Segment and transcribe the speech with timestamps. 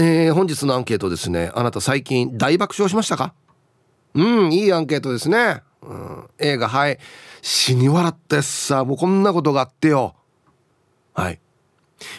[0.00, 1.50] えー、本日のアンケートですね。
[1.56, 3.34] あなた最近大爆笑しましたか？
[4.14, 7.00] うんいいアンケートですね、うん、映画はい。
[7.42, 10.14] 死に笑ったさもうこんなことがあってよ。
[11.14, 11.40] はい。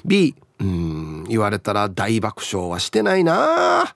[0.03, 3.95] B うん言われたら大爆笑はしてないな。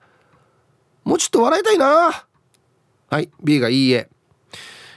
[1.04, 2.24] もうちょっと笑いたいな。
[3.10, 4.08] はい B がいいえ。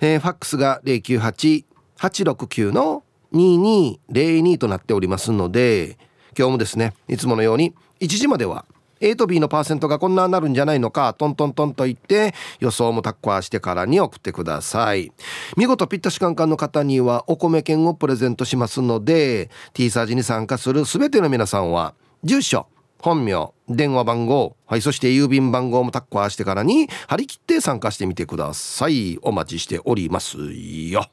[0.00, 3.02] えー、ファックスが098-869の
[3.34, 5.98] 2202となっておりますので
[6.38, 8.64] 今日もですねいつものように1時までは
[9.00, 15.12] A と B のパーセントがこんななるんじゃないのかトントントンと言って予想もタッカーしてからに送ってください。
[15.56, 22.66] 見事ピッタシカンカンの方にはお米券をプレゼントしますので T サージに参加する全ての皆さんは住所
[22.98, 29.18] 本名電話番号はいそして郵便番号もタッカーしてからに張り切って参加してみてください。
[29.22, 31.06] お待ちしておりますよ。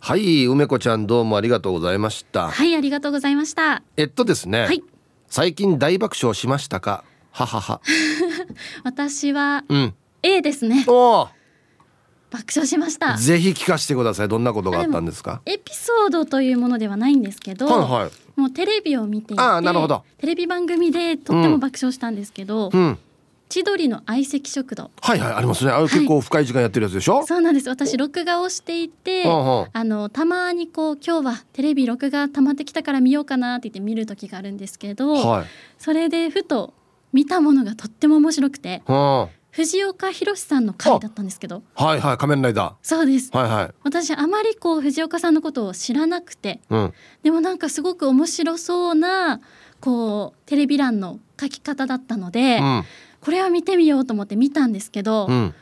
[0.00, 2.48] はい梅子ちゃんどうもありがとうございました。
[2.50, 3.82] はいありがとうございました。
[3.96, 4.82] えっとですね、はい、
[5.34, 7.04] 最近大爆笑しましたか？
[7.30, 7.80] ははは。
[8.84, 10.84] 私は、うん、A ですね。
[10.86, 11.26] お
[12.30, 13.16] 爆笑しました。
[13.16, 14.28] ぜひ聞かせてください。
[14.28, 15.40] どんなことがあったんですか？
[15.46, 20.04] エピソードというものではないんですけど、はいはい、もうテレビを見ていてあなるほど。
[20.18, 22.98] テレビ番組でとっても爆笑したんですけど、うん、
[23.52, 24.90] 千鳥の相席食堂。
[25.02, 25.72] はいはいありますね。
[25.72, 27.68] あれ結構深い時間やってるやつでしょ、はい、そうなんです。
[27.68, 36.72] 私録画をしていて、あのたまにこう今日はテレビ録画溜まってきたから見ようかなって言って見る時があるんですけど、はい、それでふと
[37.12, 41.62] 見たものがとっても面白くて、はあ、藤岡弘さんの回だったんですけど。
[41.74, 42.74] はいはい仮面ライダー。
[42.80, 43.36] そうです。
[43.36, 43.74] はいはい。
[43.82, 49.42] 私あまりこう藤岡さんのことを知らなくて、うん、でもなんかすごく面白そうな
[49.82, 52.84] こうテレビ欄の書き方だったので、うん
[53.22, 55.54] これは見てみようと思って見たんですけど、うん、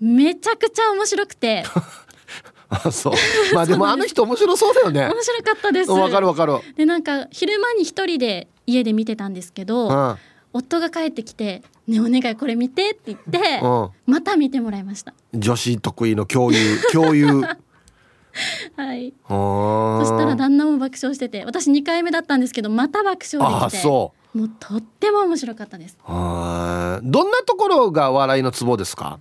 [0.00, 1.64] めちゃくちゃ面白くて。
[2.68, 3.14] あそう。
[3.54, 5.08] まあでもあの人面白そうだよね。
[5.08, 5.90] 面白かったです。
[5.90, 6.58] わかるわかる。
[6.76, 10.16] でなんか昼間に一人で家で見てたんですけど、うん、
[10.52, 15.14] 夫が帰ってきて「ねお願いこれ見て」って言って、うん、また見てもらいました。
[15.32, 16.58] 女子得意の共有
[16.92, 17.42] 共有。
[18.76, 19.14] はい。
[19.26, 23.78] そしたら旦那も爆笑してて私2回目だったんですけどまた爆笑できて。
[23.78, 25.96] あそうもうとっても面白かったです。
[26.04, 29.18] はどんなところが笑いのツボですか？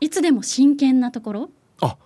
[0.00, 1.50] いつでも真剣なところ。
[1.80, 1.96] あ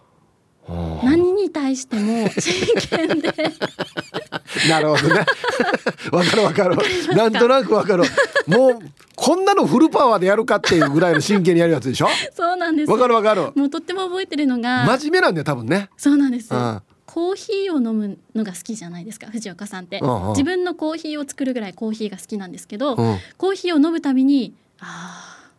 [1.02, 2.66] 何に対しても真
[3.08, 3.32] 剣で。
[4.68, 5.24] なるほどね。
[6.12, 6.76] わかるわかる。
[7.16, 8.04] なんとなくわかる。
[8.46, 8.78] もう
[9.16, 12.08] こんなのフルパワーでやるかっていうぐらいの真剣にやるやつでしょ？
[12.34, 12.90] そうなんです。
[12.92, 13.50] わかるわかる。
[13.56, 14.84] もうとっても覚えてるのが。
[14.98, 15.88] 真面目なんだよ多分ね。
[15.96, 25.50] そうなんです、うんコーヒーを飲むのが好きじゃないですか藤岡さんって、うんうん、自分のコーヒーを作るぐらいコーヒーが好きなんですけど、うん、コーヒーを飲むたびに「あ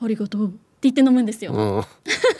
[0.00, 1.52] あありがとう」って言って飲むんですよ。
[1.52, 1.84] うん、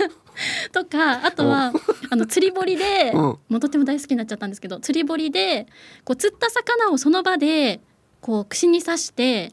[0.73, 1.75] とかあとは、
[2.09, 5.67] あの釣り堀で、うん、もうとっても大好きになっちゃったんですけど釣り堀で
[6.05, 7.81] こう釣った魚をその場で
[8.23, 9.51] こう串に刺して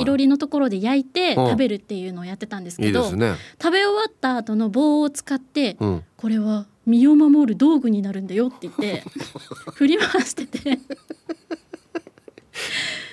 [0.00, 9.04] いろりのところで焼いて食べるっていうのをやってたんですけど、いいね、食べ終わった後の棒を使って、うん、これは身を守る道具になるんだよって言って
[9.74, 10.78] 振り回してて。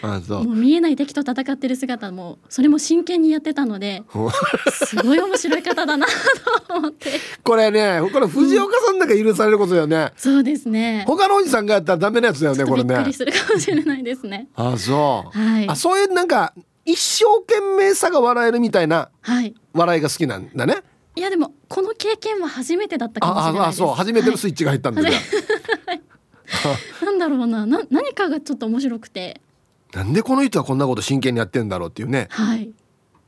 [0.02, 0.44] あそう。
[0.44, 4.04] もう見えない敵と戦ってる姿もそれも真剣にやってたので
[4.86, 6.08] すごい面白い方だな
[6.68, 7.20] と思って。
[7.44, 11.04] これねこれ藤岡さんだけ許されることだよね、うん、そうですね。
[11.06, 12.96] 他のおじさんがやったらダメなやつだよねこれね。
[12.96, 14.48] びっくりするかもしれないですね。
[14.56, 16.54] あそう、はい、あそういうなんか
[16.86, 19.10] 一生懸命さが笑えるみたいな
[19.74, 20.84] 笑いが好きなんだね、はい
[21.16, 23.82] いやでもこの経験は初めてだったかもしれないです。
[23.82, 25.12] ああそう初めてのスイッチが入ったんだ、はい、
[27.06, 29.42] なんだろうなな何かがちょっと面白くて。
[29.94, 32.28] なんでこの人はこんなこと真剣にやってんだろうっていうね。
[32.30, 32.70] はい。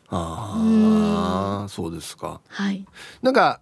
[0.09, 2.41] ああそうですか。
[2.49, 2.85] はい。
[3.22, 3.61] なんか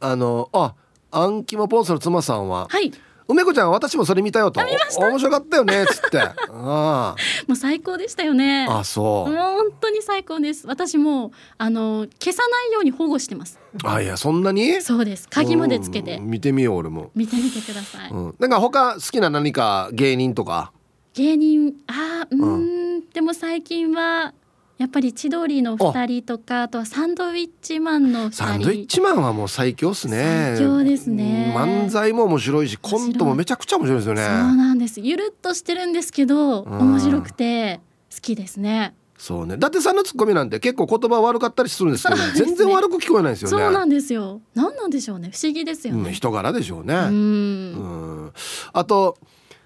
[0.00, 0.74] あのあ
[1.10, 2.92] アンキモポンスの妻さんははい
[3.28, 4.60] 梅子ちゃん私もそれ見たよと。
[4.60, 6.20] 面白かったよねっつって。
[6.20, 7.16] あ あ
[7.48, 8.66] もう最高でしたよね。
[8.70, 9.32] あそう。
[9.32, 10.66] もう本当に最高です。
[10.66, 13.58] 私もあの消さないように保護してます。
[13.84, 14.80] あいやそんなに？
[14.80, 15.28] そうです。
[15.28, 16.18] 鍵までつけて。
[16.20, 17.10] 見てみよう俺も。
[17.14, 20.72] 見てみてください、うん、なんか他好きな何か芸人とか？
[21.14, 22.56] 芸人あうん、う
[22.98, 24.34] ん、でも最近は
[24.78, 26.68] やっぱり千鳥の二人とかあ。
[26.68, 30.54] とはサンドウィッチマンのサンドウィッチマンはもう最強っすね。
[30.56, 31.54] 最強ですね。
[31.56, 34.22] 漫才も面白いしコントもめちゃくちゃ面白いですよね。
[34.22, 35.00] そうなんです。
[35.00, 37.80] ゆるっとしてるんですけど、面白くて
[38.14, 38.94] 好きですね。
[39.18, 39.54] そうね。
[39.54, 43.64] 伊達さんのツッコミなんて結構言葉悪かったりするんですけど、ね、全然悪く聞こえないですよね。
[43.64, 44.42] そうなんですよ。
[44.54, 45.30] 何なんでしょうね。
[45.32, 46.94] 不思議ですよね、うん、人柄でしょうね。
[46.94, 48.32] うん。
[48.74, 49.16] あと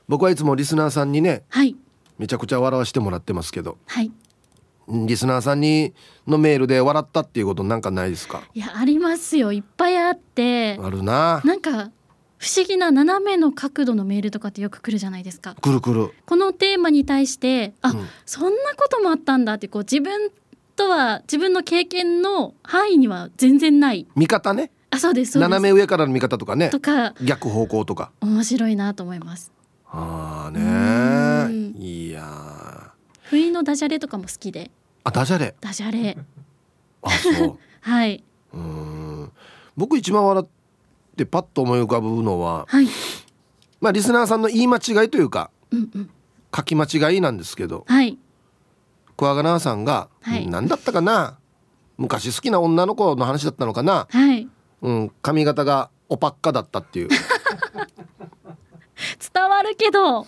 [0.06, 1.74] 僕はいつもリスナーさんにね、はい、
[2.18, 4.12] めちゃくちゃ笑わしてもらってますけど、はい、
[4.90, 5.94] リスナーさんに
[6.26, 8.42] のメールで笑ったっていうことなんかないですか？
[8.54, 11.90] いやありますよいっぱいあってあるななんか
[12.38, 15.54] 不思議な斜めの角度のメールとかってよく来るじゃないですか。
[15.60, 16.12] 来る来る。
[16.25, 20.31] このテーマに対してあ、うん、そんなこともあったんだってこう自分
[20.75, 24.70] とは自分の経験の範囲には全然ない見方ね。
[24.90, 26.70] あそうです斜め上からの見方とかね。
[26.70, 28.10] とか逆方向とか。
[28.22, 29.52] 面白いなと思います。
[29.87, 32.92] ああねいや。
[33.25, 34.70] 不意のダジャレとかも好きで。
[35.05, 35.55] あダジャレ。
[35.61, 36.17] ダジャレ。
[37.02, 37.58] あそう。
[37.81, 38.25] はい。
[38.52, 39.32] うん。
[39.76, 40.47] 僕一番笑っ
[41.11, 42.87] ってパッと思い浮かぶのは、はい、
[43.81, 46.11] まあリスナーさんの言い間違いというか、うんうん、
[46.55, 48.19] 書き間違いなんですけど、はい、
[49.17, 51.38] クワガナーさんが、はい、何だったかな？
[51.99, 54.49] 昔好きな女の子の話だったのかな、はい。
[54.81, 57.08] うん、髪型がおパッカだったっていう
[59.32, 60.26] 伝わるけど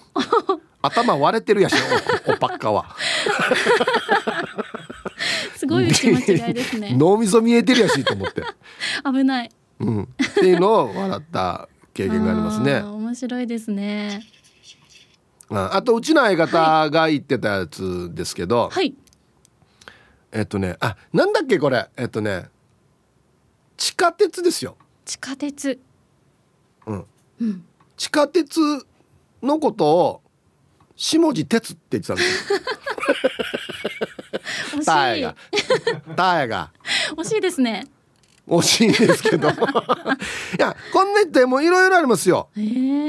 [0.83, 1.75] 頭割れてるやし
[2.27, 2.97] おパッカは
[5.57, 8.43] すごい打ち間違いですね脳みそ見えてるやしと思って
[9.05, 9.51] 危ない
[9.83, 12.81] うん、っていうのを笑った経験がありますね。
[12.81, 14.23] 面白いですね。
[15.51, 18.95] あとうちの相方が言ってたやつですけど、はい、
[20.31, 22.49] えっとねあなんだっけこれえっとね
[23.77, 24.77] 地下鉄ですよ。
[25.05, 25.79] 地下鉄。
[26.87, 27.07] うん。
[27.41, 27.65] うん、
[28.03, 28.59] 地下鉄
[29.45, 30.23] のことを
[30.97, 32.59] 下地鉄って言ってたんですよ。
[34.75, 34.85] 惜しい。
[34.85, 35.37] ターが。
[36.17, 36.73] ターが。
[37.17, 37.87] 惜しいですね。
[38.49, 39.55] 惜しいんですけど い
[40.59, 42.65] やこんなってもういろいろありますよええ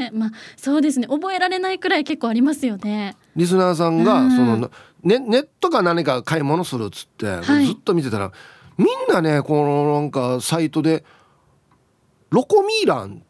[0.09, 4.69] ー、まあそうですね覚えられないくらい結構ありますよねリスナーさんが、その
[5.01, 8.31] ネネットか何か買い物するっつって、はい、ずっと見てたら
[8.77, 11.03] みんなねこのなんかサイトで
[12.29, 13.23] ロコミーラン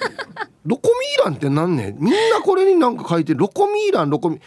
[0.66, 1.76] ロコミーランってなん？
[1.76, 4.40] ねみんなこれになんか書いてロコミーランロコミ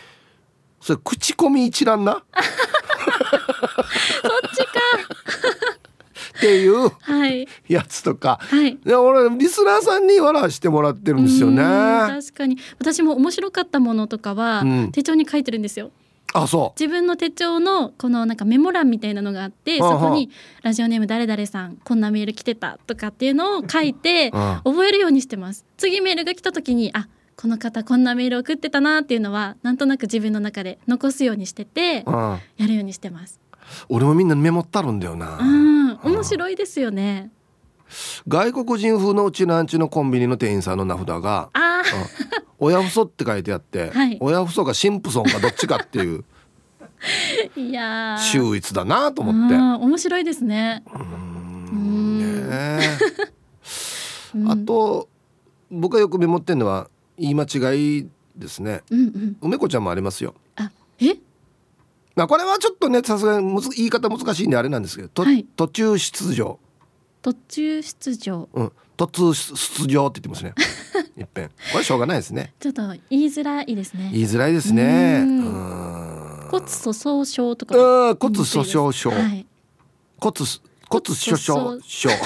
[0.79, 2.23] それ口コミ一覧な？
[2.33, 4.71] そっちか。
[6.37, 7.47] っていうはい。
[7.67, 11.61] やつとか、はい、で俺リスナーさんに笑わしてもらってるんですよね。
[11.61, 12.57] 確かに。
[12.79, 15.91] 私も面白かったものとかは、手帳に書いてるんですよ
[16.33, 20.29] あそう自分の手帳のこのなんかメモ欄みたいなのがあってそこに
[20.63, 25.65] 「ラジオネーム誰々さんこんなメール来てた」とかっていうのを書いて覚えるようにしてます。
[25.77, 33.39] 次メールが来た時にあこの方こんなメール送ってたなっていうのはなんとなく自分の中で残すようにしててやるようにしてます。
[33.89, 35.37] 俺もみんなメモったるんだよな。
[35.37, 37.31] うん面白いですよね。
[38.27, 41.81] 外国人風のうちなんちのコンビニの店員さんの名札が「あ
[42.63, 46.23] 親父って書いてあって、はい、親父がシンプソンかどっちかっていう。
[47.57, 49.55] いや秀逸だなと思って。
[49.55, 50.83] 面白いですね。
[51.73, 52.47] うん。
[52.47, 52.79] ね
[54.47, 55.09] あと
[55.71, 56.87] 僕がよくメモってんのは
[57.17, 60.35] 言い間違いですね、うんうん、梅子ちゃんもありますよ。
[60.55, 61.15] あえ？
[62.15, 66.59] まあこれはちょっとねさすがに言い方難しいんであれなんですけど、はい、途中出場。
[67.23, 68.47] 途中出場。
[68.53, 68.71] うん。
[68.97, 70.53] 途中出場って言ってますね
[71.17, 72.53] いっぺんこれしょうがないですね。
[72.59, 74.09] ちょっと言いづらいですね。
[74.13, 75.23] 言いづらいですね。
[76.51, 77.75] 骨粗鬆症とか。
[77.75, 78.15] うん。
[78.17, 79.45] 骨粗鬆症、はい、
[80.19, 80.33] 骨
[80.89, 82.09] 骨粗鬆症。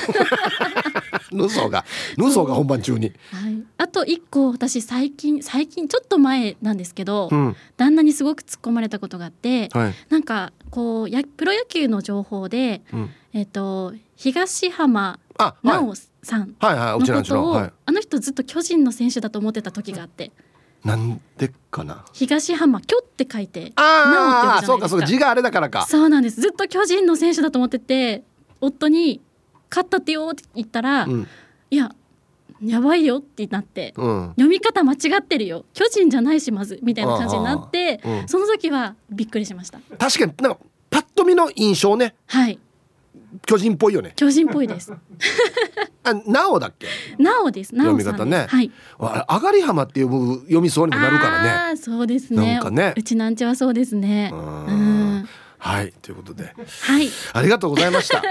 [1.32, 1.86] ヌソが
[2.18, 15.20] ヌソが本番中に、はい、あと一個私最近最近ちょっと前なんですけど、うん、旦那にすごく突っ込まれたことがあって、はい、なんかこうやプロ野球の情報で、うん、えっ、ー、と東浜
[15.63, 20.32] 直さんのことを、あの人ずっと巨人の選手だと思ってた時があって。
[20.84, 22.05] なんでかな？
[22.13, 25.88] 東浜巨って書いてああそうかそうか字があれだからか。
[25.88, 26.39] そうなんです。
[26.39, 28.24] ずっと巨人の選手だと思ってて
[28.62, 29.20] 夫に
[29.72, 31.27] 勝ったってよって言ったら、うん、
[31.72, 31.96] いや
[32.63, 35.65] やばいよってなって、うん、読み方間違ってるよ。
[35.74, 39.79] 巨人じゃないしまずみたいな感じになって、うん、その時はびっくりしました。
[39.98, 40.60] 確かになんか
[40.91, 42.13] パッと見の印象ね。
[42.27, 42.60] はい
[43.46, 44.13] 巨人っぽいよね。
[44.15, 44.94] 巨人っぽいです。
[46.04, 46.88] あなおだっけ？
[47.18, 47.75] なおです。
[47.75, 48.46] 読み方ね。
[48.48, 48.72] はい。
[49.00, 51.50] あがり浜って読む読みそうにもなるからね。
[51.74, 52.54] あそうですね。
[52.56, 52.94] なんかね。
[52.96, 54.32] うちなんちはそうですね。
[54.34, 55.30] うん。
[55.58, 56.54] はいということで。
[56.82, 57.10] はい。
[57.34, 58.22] ありがとうございました。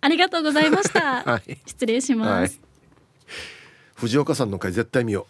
[0.00, 2.50] ありがとうございました、 はい、失礼します、はい、
[3.94, 5.26] 藤岡さんの回絶対見よ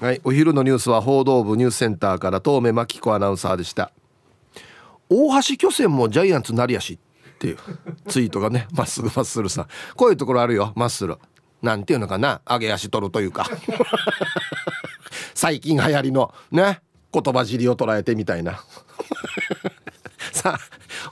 [0.00, 0.04] う。
[0.04, 0.20] はい。
[0.24, 3.92] お昼のニュースは報道部ニュースセンターから遠目真紀子アナウンサーでした。
[5.08, 6.98] 大橋巨船もジャイアンツなりやし
[7.42, 7.56] っていう。
[8.06, 11.18] ツイートがねまっすぐまっすぐさこういうところあるよまっすぐ
[11.60, 13.46] なんていうのかな上げ足取るというか。
[15.34, 16.80] 最近流行りのね
[17.12, 18.62] 言葉尻を捉えてみたいな。
[20.30, 20.58] さあ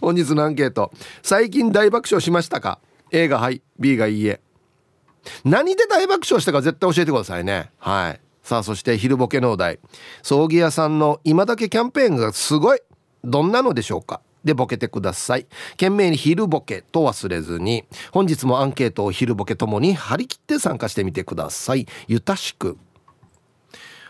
[0.00, 0.92] 本日のアンケート。
[1.22, 2.78] 最近大爆笑しましたか
[3.10, 4.40] ？A がはい B がいいえ。
[5.44, 7.70] 何で大爆笑したか絶対教えてくださいね。
[7.78, 8.20] はい。
[8.42, 9.80] さあそして昼ボケのお題。
[10.22, 12.80] 葬儀屋さんの今だけキャンペーンがすごい。
[13.24, 14.20] どんなのでしょうか？
[14.44, 15.46] でボケてください。
[15.72, 21.86] 懸命に昼ボケと忘れずに本日もアンケートを昼ボケともに張り切って参加してみてください。
[22.08, 22.78] ゆたしく。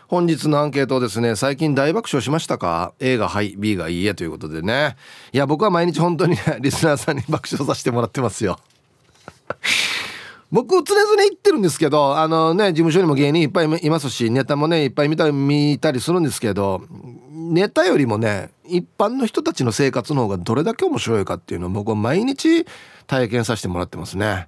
[0.07, 4.97] 本日のアンケートですね最近大爆笑しましたか？A がはい B がいいえということでね。
[5.31, 8.59] いや僕は毎日本当にねリスナーさんに爆笑させてもらってますよ。
[10.51, 16.81] 僕常々言ってるんですけどあのね事務所にも芸人いっぱいいますしネタもねいっぱい見た見たりするんですけど
[17.51, 22.65] ネタよりもね一般の人たちの生活の方がどれだけ面白いかっていうのを僕は毎日
[23.07, 24.47] 体験させてもらってますね。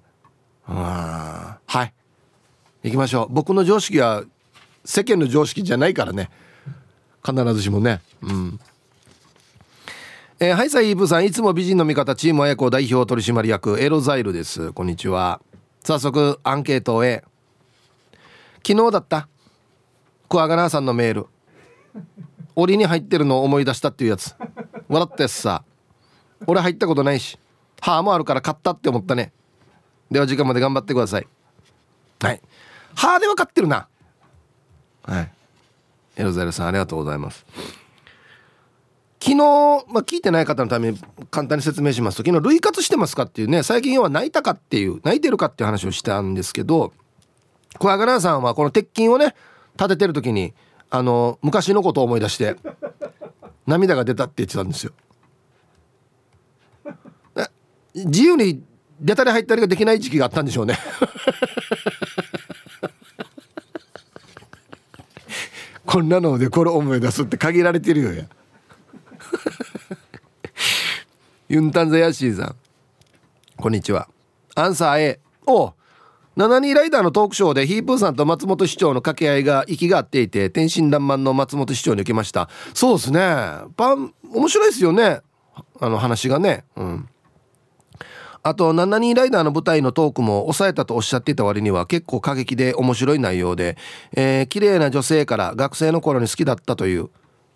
[0.65, 1.93] はい。
[2.83, 3.27] 行きましょう。
[3.29, 4.23] 僕の常識は
[4.85, 6.29] 世間の常識じゃないからね。
[7.25, 7.99] 必ずしもね。
[8.21, 8.59] うん。
[10.39, 11.25] えー、はいさいイーブさん。
[11.25, 14.71] いつも美人の味方チーム親子代表取締役エロザイルです。
[14.71, 15.41] こんにちは。
[15.83, 17.25] 早速アンケートへ。
[18.65, 19.27] 昨日だった。
[20.29, 21.27] クワガナーさんのメール。
[22.55, 24.35] 檻に入ってるのを思い出したっていうやつ。
[24.87, 25.63] 笑ったやつさ。
[26.47, 27.37] 俺入ったことないし。
[27.81, 29.33] 歯もあるから買ったって思ったね。
[30.09, 31.27] では時間まで頑張ってください。
[32.21, 32.41] はい。
[32.95, 33.87] 歯で分かってるな。
[35.03, 35.31] はい。
[36.15, 37.45] エロザイルさんありがとうございます。
[39.23, 40.99] 昨日、まあ、聞いてない方のために
[41.31, 46.91] 簡単に説明しますと昨日類活してますかっていうね最近要は泣いたかっていう泣いてるかっていう話をしたんですけど
[47.79, 49.33] 小アガナさんはこの鉄筋をね
[49.77, 50.53] 立ててる時に
[50.95, 52.55] あの昔のことを思い出して
[53.65, 54.93] 涙が出たって言ってたんですよ。
[57.95, 58.63] 自由に
[59.01, 60.77] 出たり入ったりができない時期があったんでしょうね
[65.83, 68.25] こんなのでこれ思い出すって限られてるよや。
[71.49, 72.55] ユンタンザヤシーさん
[73.57, 74.07] こんにちは
[74.53, 75.73] アンサー A お
[76.37, 82.49] 72ライダーのトークショーでヒープーさんと松本市長の掛け合いが息が合っていて天真爛漫の松本市長に受けました。
[82.73, 83.19] そうですね。
[83.77, 85.21] パン面白いですよね。
[85.79, 86.63] あの話がね。
[86.75, 87.09] うん。
[88.41, 93.77] あと72ライダーの舞台のトークも抑えたとおっしゃっていた割には結構過激で面白い内容で、
[94.13, 97.09] えー、綺麗な女性から学生の頃に好きだったという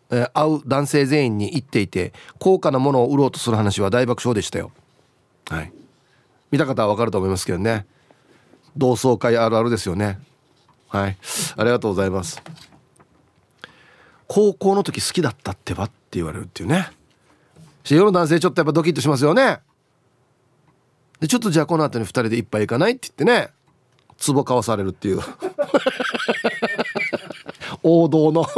[0.10, 4.72] えー、会う男性全員に言っていて高価なものを売ろうとする話は大爆笑でしたよ。
[5.50, 5.72] はい。
[6.51, 7.86] 見た方は分かると思いますけどね。
[8.77, 10.19] 同窓会あるあるですよね。
[10.88, 11.17] はい。
[11.57, 12.41] ありがとうございます。
[14.27, 16.89] 高校の時好きだったってばって言われるっていうね。
[17.84, 19.60] 世の男性ちょっとやっぱドキッとしますよね。
[21.19, 23.51] でちょっとじゃあこの後に2人で一杯行かないって言ってね。
[24.25, 25.19] 壺買わされるっていう。
[27.84, 28.46] 王道の。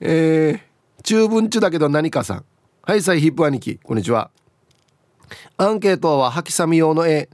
[0.00, 2.44] えー、中文中だけど何かさん。
[2.82, 3.78] はいさいヒップ兄貴。
[3.82, 4.30] こんにちは。
[5.56, 7.28] アンケートは吐きさみ用の絵。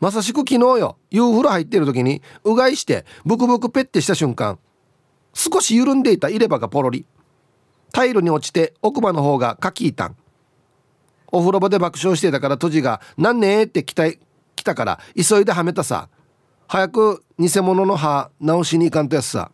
[0.00, 0.96] まさしく昨日よ。
[1.10, 4.58] 夕風呂入ってる時にうがいしてブクブクペッてした瞬間
[5.34, 7.04] 少し緩んでいた入れ歯がポロリ。
[7.92, 10.16] タイルに落ちて奥歯の方がカキータン。
[11.30, 16.08] お風呂場で爆笑してたから閉じが「なんねえ」って来た来たから急いではめたさ。
[16.66, 19.50] 早く偽物の歯直しに行かんとやつさ。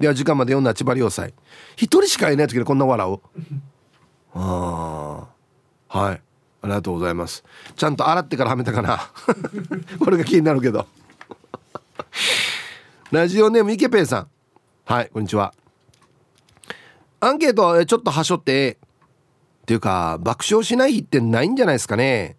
[0.00, 1.34] では時間まで読んだ千葉良斎
[1.76, 3.20] 一人しかいない時でこんな笑う。
[4.34, 5.26] あ
[5.88, 6.22] あはい
[6.62, 7.42] ありがとうございます。
[7.76, 9.10] ちゃんと洗ってからはめたかな。
[9.98, 10.86] これが気になるけど。
[13.10, 14.28] ラジオネームイケペイさん。
[14.84, 15.54] はいこんにちは。
[17.20, 18.78] アンケートちょっとはしょって
[19.62, 22.36] っていうか爆笑しない日ってないんじゃないですかね。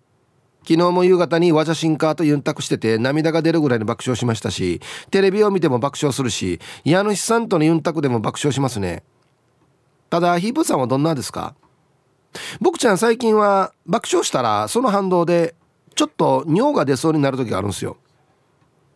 [0.64, 9.04] 昨日も夕方にワジャシンカーとユンタクしてて涙が出るぐらいに爆笑しましたしテレビを見ても爆笑するし家主さんとのユンタクでも爆笑しますね。
[10.10, 11.56] ただヒープさんはどんなですか？
[12.60, 15.56] 僕ちゃん最近は爆笑したらその反動で
[15.96, 17.98] ちょっと尿が出そうになる時があるんですよ。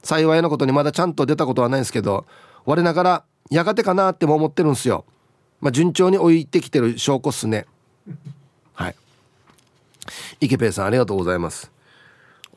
[0.03, 2.25] 幸いなことにまだちゃんと出たことはないんですけど
[2.65, 5.05] 我ながらやがてかなっても思ってるんですよ。
[5.61, 7.65] まあ順調に置いてきてる証拠っすね。
[8.73, 8.95] はい。
[10.39, 11.71] 池ペイさんありがとうございます。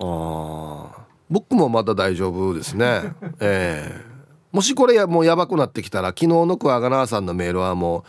[0.01, 3.13] あ僕もまだ大丈夫ですね。
[3.41, 4.05] ええ。
[4.53, 8.03] ー、もしこれもうやばくなってきたら昨日のクワガナーさんのメールはもう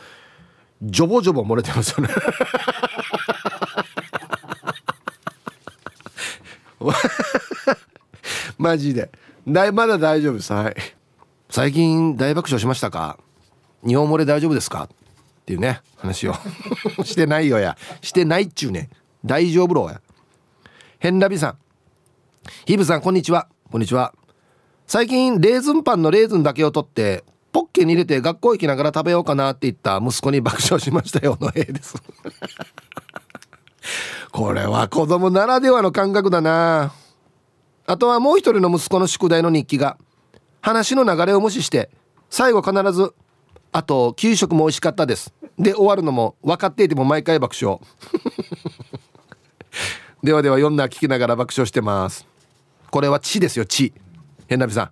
[0.81, 2.13] ジョボジョボ漏れてますよね。
[8.57, 9.09] マジで。
[9.47, 10.53] だまだ大丈夫です。
[10.53, 10.75] はい。
[11.49, 13.17] 最近大爆笑しましたか？
[13.85, 14.83] 日本漏れ大丈夫ですか？
[14.83, 14.89] っ
[15.45, 16.33] ていうね話を
[17.03, 17.77] してないよや。
[18.01, 18.89] してないっちゅうね。
[19.25, 20.01] 大丈夫ろうや。
[20.99, 21.57] 変ラビさん。
[22.65, 23.47] ヒブさんこんにちは。
[23.71, 24.13] こんにちは。
[24.87, 31.37] 最近レーズンパンのレーズンだけを取ってポッケに入れて学校行きながら食べようかなって言った息子に爆笑しましたよ。
[31.39, 31.95] の絵です。
[34.31, 36.93] これは子供ならではの感覚だな。
[37.87, 39.97] あとはもう一人の息子の宿題の日記が
[40.61, 41.89] 話の流れを無視して
[42.29, 43.13] 最後必ず
[43.71, 47.79] 「あと給食も美味しかったです」で終わるのも分かっていても毎回爆笑。
[50.21, 52.27] ではでは読んだ聞きながら爆笑してます。
[52.91, 53.93] これは血ですよ血。
[54.47, 54.91] 変なびさん。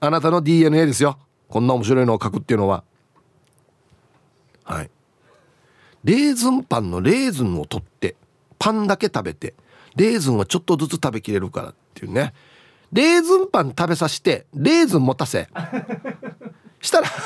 [0.00, 1.18] あなたの DNA ですよ。
[1.48, 2.84] こんな面白いのを書くっていうのは
[4.64, 4.90] はい。
[6.04, 8.16] レーズンパンのレーズンを取って
[8.58, 9.54] パンだけ食べて
[9.96, 12.34] レーズンはちょっとずつ食べきれるからっていうね。
[12.92, 15.48] レーズンパン食べさせてレーズン持たせ。
[16.80, 17.08] したら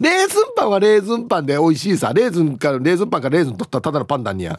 [0.00, 2.12] レーズンパンはレーズンパンで美味しいさ。
[2.12, 4.58] レーズンからレーズンパンからレーズン取ったらただのパンダにや。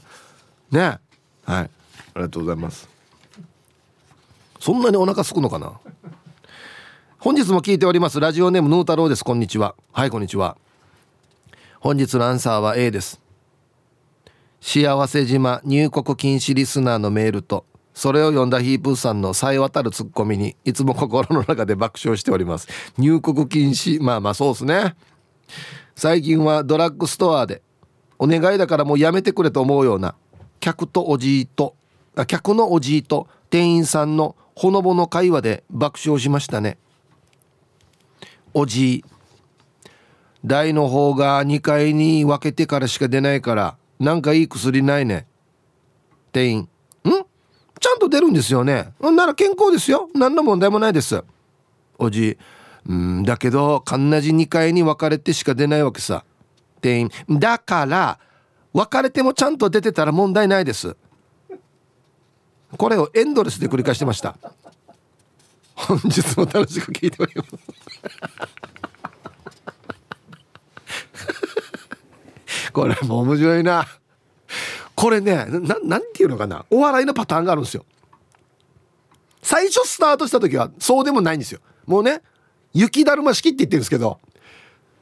[0.71, 0.81] ね。
[0.81, 1.00] はい。
[1.45, 1.69] あ
[2.15, 2.88] りがとうございます。
[4.59, 5.73] そんなにお腹すくのかな？
[7.24, 8.20] 本日も聞いております。
[8.20, 9.24] ラジオネームヌー太郎です。
[9.24, 9.75] こんにちは。
[9.94, 10.58] はいこんにちは。
[11.80, 13.22] 本日のアンサーは A です。
[14.60, 22.68] 幸せ島入国禁止リスナーのメールとそれを読んだヒープーさんのさえ渡るツッコミにいつも心の中で爆笑しております。
[22.98, 24.98] 入国禁止まあまあそうですね。
[25.96, 27.62] 最近はドラッグストアで
[28.20, 30.15] お願いだからもうやめてくれと思うような
[30.60, 31.77] 客とおじいと
[32.18, 36.80] あ客のおじいと店員さんのほのぼの会話で爆笑しましたね。
[38.53, 39.05] おじい。
[40.45, 45.25] 台の方が2階に分けてからしか出ないからなんかいい薬ないね。
[46.31, 46.60] 店員。
[46.60, 46.67] ん？
[47.79, 48.93] ちゃんと出るんですよね。
[49.00, 50.10] なら健康ですよ。
[50.13, 51.24] 何の問題もないです。
[51.98, 52.38] おじ
[52.86, 56.25] うんだけどかんなじ2階に分かれてしか出ないわけさ。
[56.81, 57.10] 店員。
[57.39, 58.19] だから
[58.74, 60.98] 分かれてもちゃんと出てたら問題ないです。
[62.77, 64.36] これをエンドレスで繰り返してました。
[65.88, 67.50] 本日も楽しく聞いております
[72.72, 73.88] これも面白いな。
[74.96, 76.65] これねななんていうのかな？
[76.72, 77.86] お笑いのパターンがあるんですよ。
[79.42, 81.59] 最初スタートした時はそうでもないんですよ。
[81.86, 82.22] もうね
[82.74, 84.20] 雪だるま式って言ってるんですけど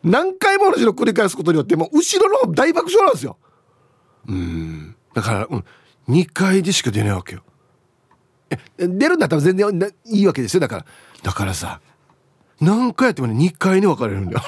[0.04, 3.38] 何回も同じの繰り返すことによってもう後ろの大爆笑なんですよ。
[4.28, 4.96] うん。
[5.14, 5.66] だから、うん、
[6.10, 7.44] 2回でしか出ないわけよ。
[8.78, 10.60] 出るんだったら全然いいわけですよ。
[10.60, 10.86] だから
[11.24, 11.80] だからさ
[12.60, 14.42] 何回やってもね2回に分かれるんだよ。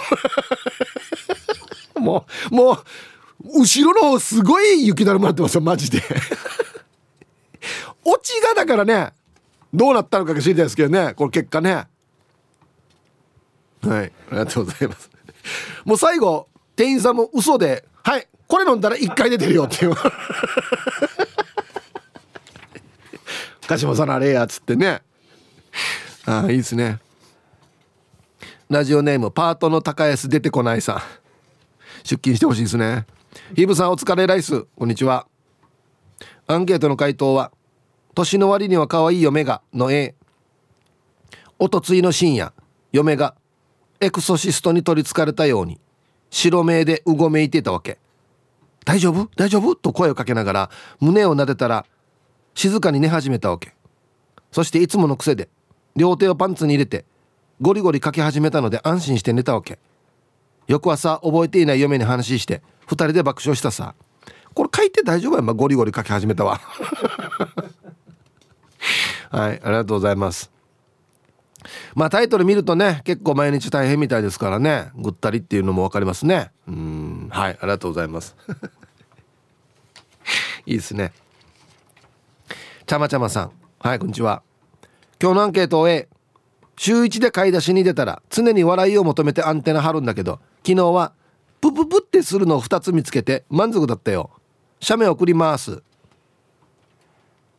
[1.99, 6.01] もうもう後ろの方すごい雪だるまってますよマジで。
[8.05, 9.13] オチがだからね
[9.73, 11.87] どうなったのか知りたいですけどねこれ結果ね。
[13.81, 15.09] はいありがとうございます。
[15.85, 19.93] もう最後店員さんも嘘で「はいこれ飲んだら1回出てるよ」っていう。
[23.73, 25.01] 鹿島さんあれやっつってね。
[26.25, 26.99] ああいいですね。
[28.69, 30.97] ラジオネームパートの高安出てこないさん。
[32.03, 33.07] 出勤してほしいですね。
[33.55, 34.65] ヒブさんお疲れライス。
[34.75, 35.25] こんにちは。
[36.45, 37.51] アンケートの回答は
[38.13, 40.13] 年の割には可愛い嫁がの A
[41.57, 42.53] おとついの深夜
[42.91, 43.33] 嫁が
[43.99, 45.79] エクソシストに取りつかれたように
[46.29, 47.97] 白目でうごめいてたわけ。
[48.85, 49.29] 大丈夫？
[49.35, 49.75] 大丈夫？
[49.75, 51.87] と声をかけながら胸を撫でたら
[52.53, 53.73] 静かに寝始めたわけ。
[54.51, 55.49] そしていつもの癖で
[55.95, 57.05] 両手をパンツに入れて
[57.61, 59.79] ゴリゴリかけ始めたので安心して寝たわけ。
[60.67, 63.95] 翌朝覚えていない嫁に話して2人で爆笑したさ。
[64.53, 66.61] これ書いて大丈夫やん、まあ、ゴリゴリ書き始めたわ。
[69.31, 70.51] はいありがとうございます。
[71.95, 74.91] まあタイトル見るとね結構毎日大変みたいですからね。
[74.95, 76.51] ぐったりっていうのも分かりますね。
[76.67, 78.35] うんはいありがとうございます。
[80.65, 81.11] いいですね。
[82.93, 83.51] ちゃまちゃまさん。
[83.79, 84.43] はいこんにちは。
[85.19, 86.07] 今日のアンケートを A
[86.77, 91.11] 週1で買い出しに出たら常に笑いを求めてアンテナ張るんだけど昨日は
[91.59, 94.29] プププってするのを2つ見つけて満足だったよ。
[94.79, 95.81] 写メ送ります。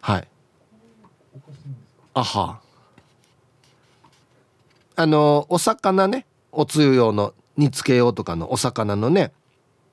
[0.02, 0.28] はい。
[2.14, 2.60] あは
[4.94, 6.26] あのお魚ね。
[6.52, 9.32] おつゆ用の煮つけ用とかのお魚のね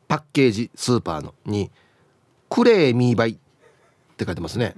[0.08, 1.72] パッケージスーパーのに
[2.48, 3.36] 「クレーミーバイ」っ
[4.18, 4.76] て書いてますね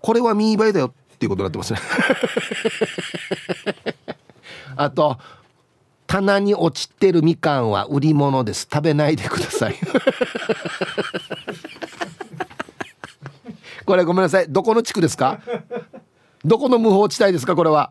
[0.00, 1.80] これはミーバイだよっていうことになってますね。
[4.76, 5.18] あと
[6.06, 8.68] 棚に落ちてるみかんは売り物です。
[8.72, 9.74] 食べないでください。
[13.84, 14.46] これごめんなさい。
[14.48, 15.40] どこの地区ですか？
[16.44, 17.56] どこの無法地帯ですか？
[17.56, 17.90] これは。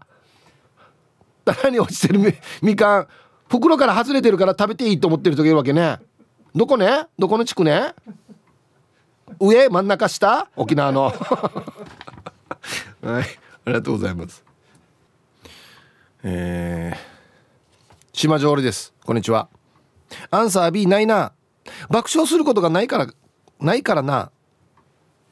[1.46, 3.08] 棚に落ちてるみみかん。
[3.50, 5.98] 袋から外れてるから食べていいと思ってる人がいるわけね。
[6.56, 7.06] どこね？
[7.20, 7.94] どこの地区ね？
[9.40, 9.70] 上？
[9.70, 10.48] 真ん中下？
[10.56, 11.14] 沖縄の
[13.08, 13.26] はいあ
[13.68, 14.44] りがとうございます。
[16.24, 16.98] えー、
[18.12, 18.94] 島上りです。
[19.06, 19.48] こんにちは。
[20.30, 21.32] アンサー B ないな。
[21.90, 23.08] 爆笑することがないから
[23.62, 24.32] ないからな。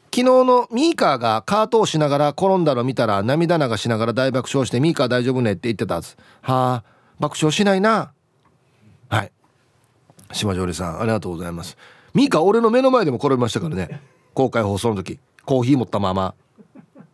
[0.05, 6.15] 昨日のミーカーがカートをしながら転んだの見たら涙流しながら大爆笑してミーカー大丈夫ねって言ってたはず。
[6.43, 6.83] はあ
[7.19, 8.13] 爆笑しないな。
[9.09, 9.33] はい。
[10.31, 11.77] 島上里さんありがとうございます。
[12.13, 13.99] ミーカー俺の目の前でも転びましたからね。
[14.33, 16.35] 公開放送の時コーヒー持ったまま。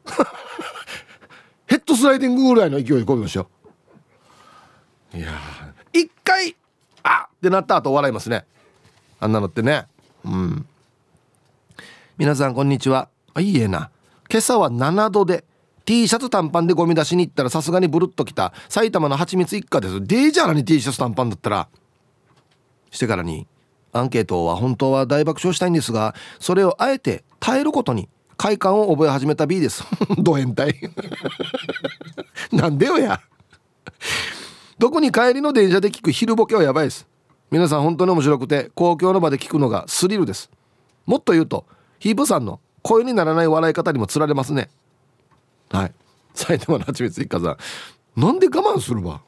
[1.67, 3.49] ヘッドスライディングぐらいの勢いで転びましたよ
[5.13, 5.31] いや
[5.93, 6.55] 一回
[7.03, 8.45] あってなった後笑いますね。
[9.19, 9.85] あんなのってね。
[10.23, 10.65] うん。
[12.17, 13.09] 皆さんこんにちは。
[13.33, 13.89] あいいえな。
[14.29, 15.43] 今朝は7度で
[15.83, 18.53] T シャツ短パンでゴミ出しに行ったらさすがにブルッときた。
[18.69, 19.99] 埼玉の蜂蜜一家です。
[20.05, 21.67] デージャーラに T シャツ短パンだったら。
[22.91, 23.47] してからに
[23.93, 28.09] アンケートは本当は大爆笑したいんですがそれをあえて耐えることに
[28.41, 29.83] 快感を覚え始めた B です。
[30.17, 30.73] ド変態。
[32.51, 33.21] なんでよや。
[34.79, 37.05] どこに帰りの電車で聞く昼ボケはやばいです。
[37.51, 40.49] 皆さん本当に面白くて公共の場で聞くのがスリルです。
[41.05, 41.67] もっと言うと
[41.99, 44.71] ヒープさんの声にならない笑い方にもつられますね。
[45.69, 45.93] はい。
[46.33, 47.57] 埼玉のはちみつ一家さ
[48.17, 48.19] ん。
[48.19, 49.21] なんで我慢するわ。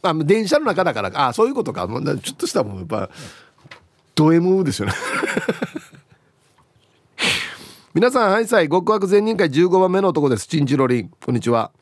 [0.00, 1.86] あ電車の中だからあそういうことか。
[1.86, 3.10] ちょっとしたもんやっぱ
[4.14, 4.94] ド M ですよね。
[7.98, 8.68] 皆さんはいさい。
[8.68, 10.46] 極悪善人会15番目の男です。
[10.46, 11.10] チンチロリン。
[11.20, 11.72] こんにちは。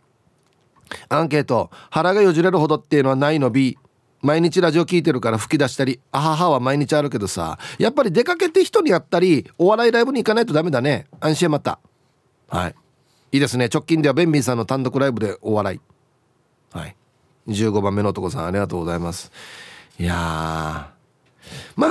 [1.10, 1.70] アンケート。
[1.90, 3.76] 腹がよじれるほどっていうのはないの B
[4.22, 7.58] 毎日ラジオ聞いてるから吹き出したりあははは毎日あるけどさ。
[7.78, 11.06] やっぱり出かけて人に会ったりお笑いライブに行かないとダメだね。
[11.20, 11.80] 安心また。
[12.48, 12.74] はい。
[13.32, 13.68] いいですね。
[13.70, 15.80] 直近ではベンビーさんの単独ライブでお笑い。
[16.72, 16.96] はい。
[17.48, 19.30] 15番目の男さんありがとうございます。
[19.98, 20.95] いやまあ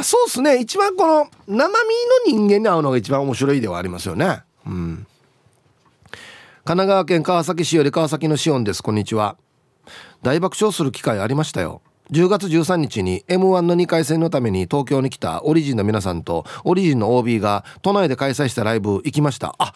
[0.06, 0.60] そうっすね。
[0.60, 1.68] 一番この生
[2.28, 4.44] 身の人間に会うのが一番面白いではありますよね。
[4.68, 5.08] うん。
[6.12, 6.18] 神
[6.64, 8.84] 奈川県川崎市より川崎のシオンです。
[8.84, 9.36] こんにちは。
[10.22, 11.82] 大爆笑する機会ありましたよ。
[12.12, 19.56] 10月13日に m 1の2回戦のために東京に来たオリジンの皆さんとオリジンの OB が都内で開催したライブ行きました。
[19.58, 19.74] あ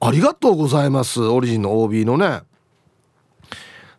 [0.00, 1.22] ありがとうございます。
[1.22, 2.40] オリジンの OB のね。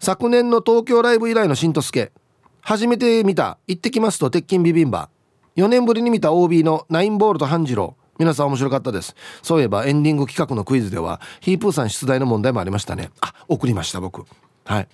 [0.02, 2.12] 昨年の東京ライブ以来のしんとすけ
[2.60, 5.08] 初めて見た「行ってきます」と「鉄筋ビビンバ」
[5.56, 7.96] 4年ぶりに見た OB のナインボールと半次郎。
[8.18, 9.16] 皆さん面白かったです。
[9.42, 13.12] そういえばエンディング企画のクイズではヒープーさん出題の問題もありましたね。
[13.22, 14.26] あ送りました僕。
[14.66, 14.88] はい。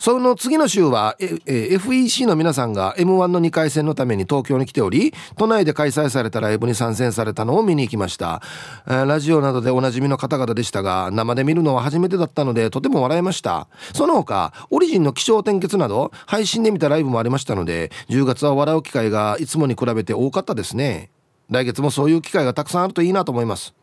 [0.00, 8.40] その次の週は、FEC の皆さんが m 1の2回戦のために東京に来ており都内で開催されたライブに参戦されたのを見に行きました、
[8.86, 13.68] ラジオなどでおなじみの方々でしたが生で見るのは初めてだったのでとても笑いました。
[13.92, 21.10] その他オリジンの気象転結など配信で見たライブもありましたので10月は笑う機会がいつもに比べて多かったですね。
[21.50, 23.74] 来月もそういう機会がたくさんあるといいなと思います。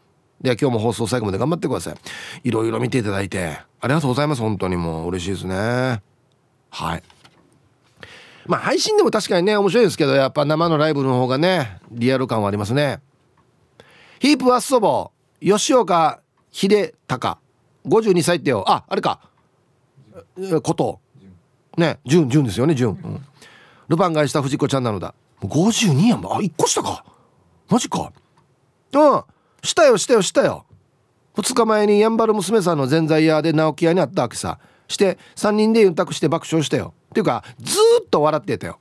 [0.42, 1.96] では今日も放送最後まで頑張ってください。
[2.44, 4.42] いろいろ見ていただいてありがとうございます。
[4.42, 6.02] 本当にもう嬉しいですね。
[6.70, 7.04] はい。
[8.46, 13.00] まあ配信でも確かにね面白いですけどやっぱ生のライブの方がねリアル感はありますね。
[14.20, 16.22] ヒープアッソボ吉岡
[16.52, 17.38] 秀隆。
[17.86, 18.64] 52歳ってよ。
[18.68, 19.22] ああれか。
[20.62, 21.00] こと。
[21.78, 23.26] ね純純ですよね純、うん、
[23.88, 25.14] ルパンがした藤子ちゃんなのだ。
[25.42, 27.06] 52やんあ1個下か。
[27.70, 28.12] マジか。
[28.94, 29.24] うん。
[29.68, 30.66] したよしたよしたよ。
[31.36, 34.60] 2日前にやんばる娘さんのぜんざい屋で直木屋にあったわけさ。
[34.88, 36.94] して3人でユンタクして爆笑したよ。
[37.10, 38.80] っていうかずっと笑ってたよ。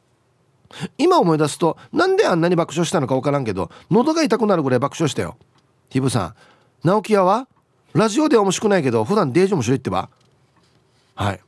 [0.99, 5.37] 今思い出すとなんであんなに爆笑したのか分からんけど喉が痛くなるぐらい爆笑したよ。
[5.91, 6.35] ヒブさん
[6.87, 7.49] 直木屋は
[7.93, 10.09] ラジオでは面白くないけど普段デージ面白いってば？
[11.15, 11.41] はい。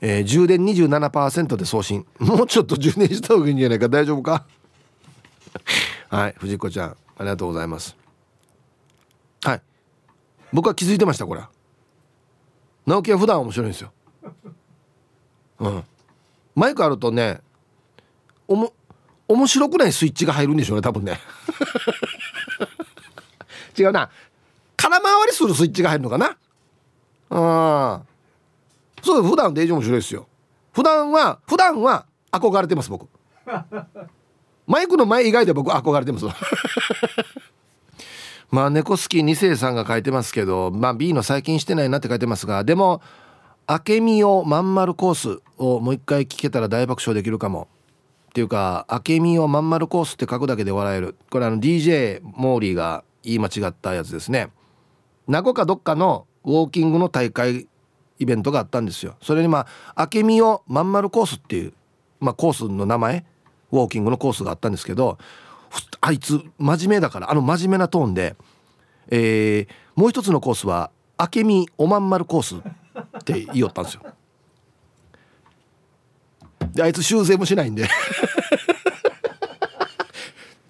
[0.00, 2.06] えー、充電27%で送信。
[2.20, 3.88] もうちょっと充電した方がいいんじゃないか？
[3.88, 4.44] 大丈夫か？
[6.10, 7.96] はい藤子ちゃんありがとうございます。
[9.42, 9.62] はい。
[10.52, 11.42] 僕は気づいてましたこれ。
[12.86, 13.92] 直樹は普段面白いんですよ。
[15.60, 15.84] うん。
[16.54, 17.40] マイクあるとね
[18.46, 18.72] おも
[19.28, 21.20] 面白くないスイッチが入るんでしょうね多分ね。
[23.78, 24.10] 違うな。
[24.76, 26.36] 空回りするスイッチが入るのかな？
[27.30, 27.34] う
[28.04, 28.08] ん
[29.02, 30.26] そう普段デージ面白いですよ。
[30.72, 33.06] 普段は普段は憧れてます僕。
[34.66, 36.26] マイクの前以外で僕憧れてます。
[38.50, 43.02] まあ猫好き2世さんが書いてますけどまあ B の最近してないなって書いてますがでも
[43.68, 47.68] 明美をまん丸コースをもう一回聞けたら大爆笑できるかも。
[48.30, 51.16] っていうか明美をまん丸コースって書くだけで笑える。
[51.30, 54.48] これあの DJ モーリーが言い間違ったやつですね。
[55.26, 57.68] 名護かどっかのウォーキングの大会
[58.18, 59.16] イベントがあったんですよ。
[59.20, 61.74] それにまあ明美をまん丸コースっていう、
[62.20, 63.26] まあ、コースの名前
[63.70, 65.18] ウォーキングのコースがあったんですけど
[66.00, 68.36] あいつ真面目だからあの真面目なトーンで、
[69.08, 72.60] えー、もう一つのコースは明美おまんまるコースっ
[73.24, 74.02] て言いよったんですよ。
[76.72, 77.88] であいつ修正もしないんで。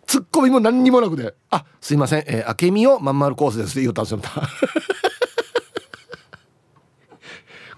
[0.07, 4.21] ツッコミも何にもなくて「あすいません、えー、明美をまん丸コースです」って言ったんですよ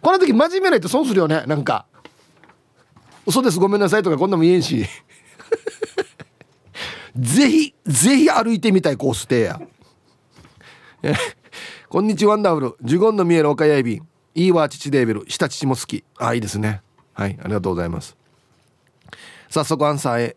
[0.00, 1.86] この時真面目な人損するよねなんか
[3.26, 4.86] 「嘘ですごめんなさい」とかこんなも言えんし。
[7.16, 9.60] ぜひぜひ歩いてみたいコースでや。
[11.88, 12.76] こんにちはワンダフル。
[12.82, 14.00] ジュゴンの見える岡谷エビ
[14.34, 15.24] いいわ父デーベル。
[15.28, 16.04] 下父も好き。
[16.18, 16.82] あいいですね。
[17.14, 18.16] はいありがとうございます。
[19.48, 20.36] 早速アンサーへ。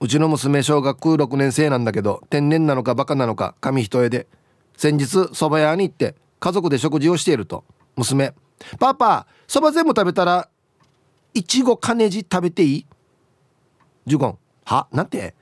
[0.00, 4.26] うちの娘小学6年生なんだけど天然なのかバカなのか紙一重で。
[4.76, 7.64] 先日蕎麦屋に行って家族で食事をしていると。
[7.96, 8.32] 娘
[8.80, 10.48] 「パパ蕎麦全部食べたら
[11.34, 12.86] いちごかねじ食べていい?」
[14.06, 14.88] ジュゴン「は？
[14.90, 15.34] なんて?」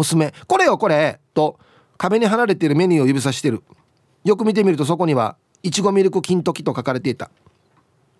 [0.00, 1.58] 娘「これよこれ!」と
[1.98, 3.62] 壁に貼られているメニューを指さしてる。
[4.24, 7.30] よく見てみるとそこにはいちごミルク金時と書かれていた。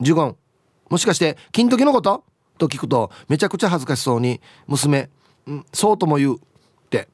[0.00, 0.36] ジュゴン
[0.88, 2.24] もしかして金時のこと？
[2.58, 5.08] と聞くとめちゃくちゃ恥ずかしそうに娘
[5.48, 6.36] んそうとも言う。
[6.36, 6.38] っ
[6.90, 7.08] て。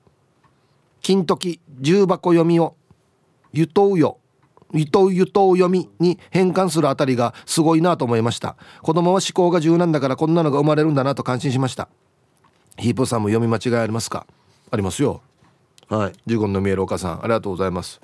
[1.02, 2.74] 金時重箱読みを
[3.52, 4.18] ゆとうよ。
[4.74, 8.56] ゆとうゆとう読みに変換するあたりがすごいなと思いました。
[8.82, 11.88] 子供は思考が柔軟だからこんなのが生まれるんだなと感心しました。
[12.76, 14.26] ヒープさんも読み間違いありますか？
[14.70, 15.22] ありますよ。
[15.88, 16.12] はい。
[16.26, 18.00] ジュゴンの見えるお母さんありがとうございます。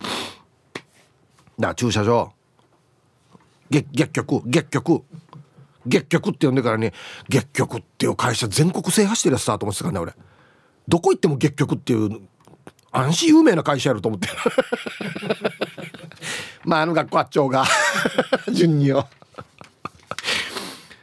[1.59, 2.33] だ駐車場。
[3.71, 5.03] 月月局月局。
[5.85, 6.93] 月局って呼んでからね
[7.29, 10.15] 月局っていう会社全国制覇してるやつだと思ってたからね俺。
[10.87, 12.21] どこ行っても月局っていう
[12.93, 14.29] 安心有名な会社やると思って。
[16.65, 17.65] まああの学校あっちょうが。
[18.53, 19.09] 順によ。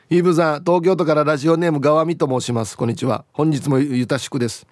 [0.10, 2.78] イブさん東京都からラジオネーム川見と申します。
[2.78, 3.26] こんにちは。
[3.34, 4.66] 本日もゆたしくです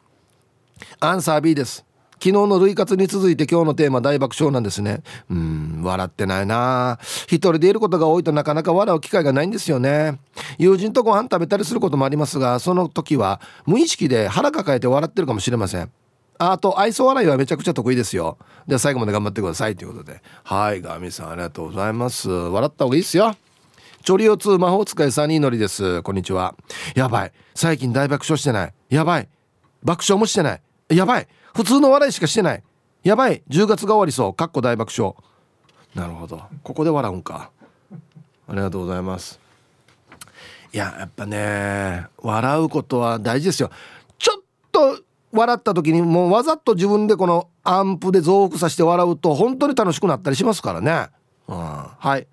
[1.00, 1.86] アンサー B です。
[2.20, 5.04] 昨日の類活に続いて今日のテーマ大爆笑なんですね。
[5.30, 6.98] うん笑ってないな。
[7.28, 10.20] 一人でいることが多いとなかなか笑う機会がないんですよね。
[10.58, 15.92] 友人とご飯食べたりすることもありますがその時は無意識で腹抱えて笑ってるかもしれません。
[16.40, 18.38] あと愛想笑いはめちゃくちゃ得意ですよ。
[18.68, 20.22] では最後まで頑張ってくださいということで。
[20.44, 22.30] はいガミさんありがとうございます。
[22.30, 23.36] 笑った方がいいですよ。
[24.04, 26.02] チョリオ2魔法使いサニーのりです。
[26.02, 26.56] こんにちは。
[26.96, 27.32] やばい。
[27.54, 28.74] 最近大爆笑してない。
[28.90, 29.30] やばい。
[29.84, 30.62] 爆笑もしてない。
[30.89, 31.28] やばい。
[31.54, 32.63] 普通の笑いしかしてない。
[33.04, 33.43] やばい。
[33.50, 34.34] 10月が終わりそう。
[34.34, 35.15] かっこ大爆笑。
[35.95, 36.41] なるほど。
[36.63, 37.52] ここで笑うんか。
[38.47, 39.39] ありがとうございます。
[40.73, 43.71] いややっぱね笑うことは大事ですよ。
[44.17, 45.00] ちょっと
[45.32, 51.10] 笑った時にもうわざと自分でこのアンプで増幅させて笑うと本当に楽しくなったりしますからね、
[51.47, 52.28] うん、はい。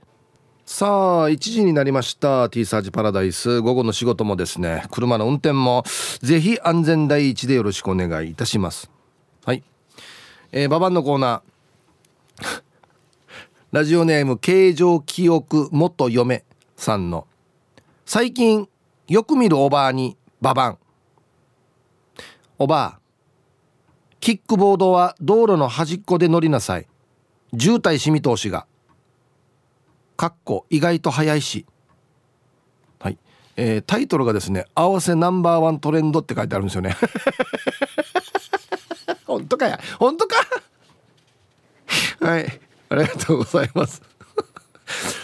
[0.66, 2.48] さあ1時になりました。
[2.48, 3.60] T サージパラダイス。
[3.60, 5.84] 午後の仕事もですね車の運転も
[6.20, 8.90] ぜひ安全第一でよろしくお願いいたします。
[9.44, 9.62] はい。
[10.52, 12.62] えー、ババンのコーナー。
[13.72, 16.44] ラジオネーム形状記憶元嫁
[16.76, 17.26] さんの。
[18.06, 18.66] 最近
[19.06, 20.78] よく見るおばあにババン
[22.58, 22.98] おばあ
[24.18, 26.86] キックボードは道路の端っこで乗りなさい。
[27.56, 28.66] 渋滞しみ通しが。
[30.16, 31.66] かっこ意外と早いし。
[33.00, 33.18] はい、
[33.56, 36.96] えー、タイトルがですね合わせナンバーワントレンドって書いてあるんですよね。
[39.26, 39.80] 本当かや。
[39.98, 40.36] 本当か。
[42.20, 42.60] はい。
[42.88, 44.02] ありがとうございます。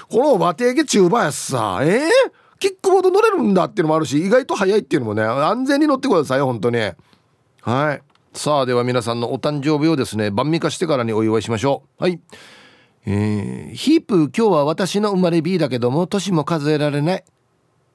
[0.09, 1.81] このバテーゲ中盤やさ。
[1.83, 2.01] えー、
[2.59, 6.79] キックボード乗れるんだっていうのもあるし意外と速いっていうのもね安全に乗ってください本当に。
[7.63, 8.03] はい。
[8.33, 12.03] さあでは皆さんのお誕生日をですね晩味化してからにお祝いしましょう。
[12.03, 12.21] はい。
[13.07, 17.25] えー、ヒープ今日は私の生まれ B だけども年も数えられない。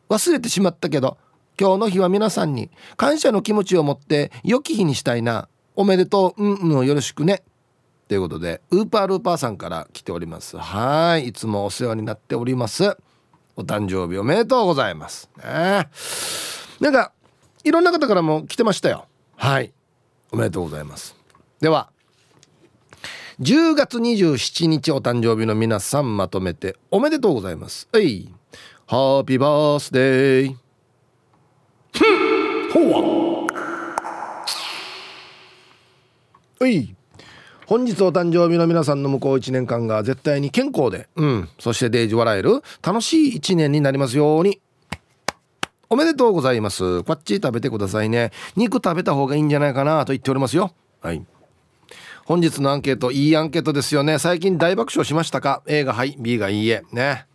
[0.09, 1.17] 忘れてしまったけど
[1.59, 5.47] 今日の日は皆さんに感謝の気持ちを持って良き日にしたいな。
[5.75, 7.43] おめでとううんうんよろしくね。
[8.07, 10.57] ということでウーパールーパーさんから来ております。
[10.57, 12.97] はいいつもお世話になっております。
[13.55, 15.29] お誕生日おめでとうございます。
[15.37, 15.87] ね。
[16.79, 17.13] なんか
[17.63, 19.05] いろんな方からも来てましたよ。
[19.37, 19.73] はい
[20.31, 21.15] おめでとうございます。
[21.61, 21.89] では
[23.41, 28.31] 10月27日お誕生日の皆さんまとめておめでとうございますはい
[28.87, 30.55] ハッピーバースデー
[32.71, 33.47] ほ
[36.61, 36.95] わい
[37.65, 44.61] 本日お誕生日の皆さんの向こう1年間が絶対に健康で、うん、そしてデージ笑える楽しい1年になりますように。
[45.89, 47.03] おめでとうございます。
[47.03, 48.31] こっち食べてくださいね。
[48.55, 50.73] 肉食べた方がいいんじゃないかなと言っておりますよ。
[51.01, 51.23] はい。
[52.25, 54.17] 本日のアンケート、いいアンケートですよね。
[54.17, 56.83] 最近大爆笑しましたか ?A がはい、B がいいえ。
[56.91, 57.27] ね。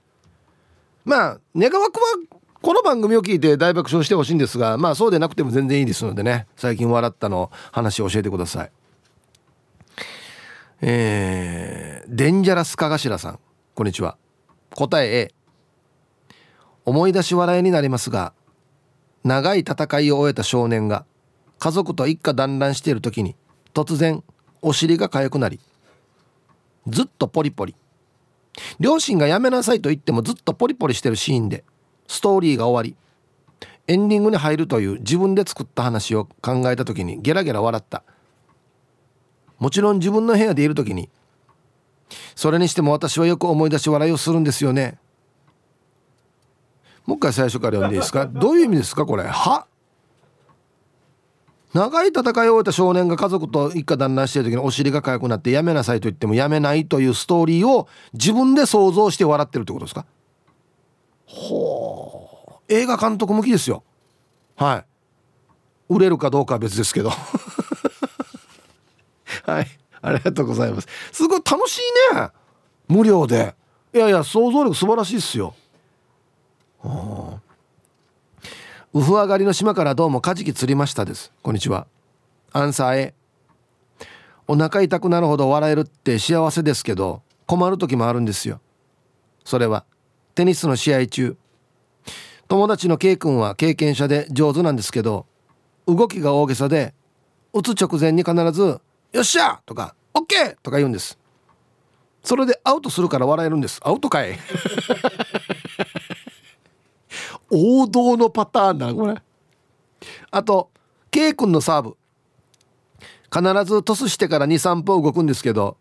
[1.04, 2.02] まあ、願わくは
[2.60, 6.46] この番組を聞いて大爆笑してほしいんですが、まあそうでなくても全然いいですのでね。
[6.56, 8.72] 最近笑ったの話を教えてください。
[10.82, 13.38] えー、デンジャラスカガシラさん
[13.74, 14.16] こんにちは
[14.74, 15.34] 答え A
[16.86, 18.32] 思い出し笑いになりますが
[19.22, 21.04] 長い戦いを終えた少年が
[21.58, 23.36] 家族と一家団らんしている時に
[23.74, 24.24] 突然
[24.62, 25.60] お尻が痒くなり
[26.86, 27.74] ずっとポリポリ。
[28.78, 31.64] 両親がやめなさいと言ってもずっとポリポリしてるシーンで
[32.08, 32.96] ストーリーが終わり
[33.86, 38.02] エンディングに入るという自分で作った話を考えた時にゲラゲラ笑った。
[39.58, 41.08] もちろん自分の部屋でいる時に
[42.34, 44.98] それにしても私はよく思い出し笑いをするんですよね。
[47.06, 48.26] もう一回最初から読んでいいですか？
[48.26, 49.24] どういう意味ですかこれ？
[49.24, 49.66] は？
[51.72, 60.04] 長い戦いを終えた少年が家族と一家団らんしてる時にお尻が痒くなってやめなさいと言ってもやめないというストーリーを自分で想像して笑ってるってことですか？
[61.26, 62.72] ほう。
[62.72, 63.84] 映画監督向きですよ。
[64.56, 64.84] はい。
[65.88, 67.10] 売れるかどうかは別ですけど。
[69.44, 69.66] はい。
[70.02, 70.88] ありがとうございます。
[71.12, 71.80] すごい楽し
[72.12, 72.30] いね。
[72.88, 73.54] 無料で。
[73.94, 75.54] いやいや想像力素晴らしいっすよ。
[76.82, 77.40] はあ。
[78.92, 81.32] ウフ上がりの島からどうもカジキ釣りましたです。
[81.42, 81.86] こんにちは。
[82.52, 83.14] アンサー A
[84.48, 88.60] お腹痛くなるほど笑えるって幸せですけど困る時もあるんですよ。
[89.44, 89.84] それは
[90.34, 91.36] テニスの試合中。
[92.48, 95.26] 友達の K 君は経験者で上手なんですけど
[95.86, 96.92] 動きが大げさで
[97.52, 98.80] 打つ直前に必ず
[99.12, 101.16] 「よっしゃ!」とか「OK!」とか言うんです。
[102.24, 103.80] それでアウトするから笑えるんです。
[103.84, 104.36] アウトかい。
[107.50, 109.20] 王道のパターンだこれ。
[110.30, 110.70] あと
[111.10, 111.96] K 君のサーブ。
[113.32, 115.76] 必ずトスしてから23分動くんですけど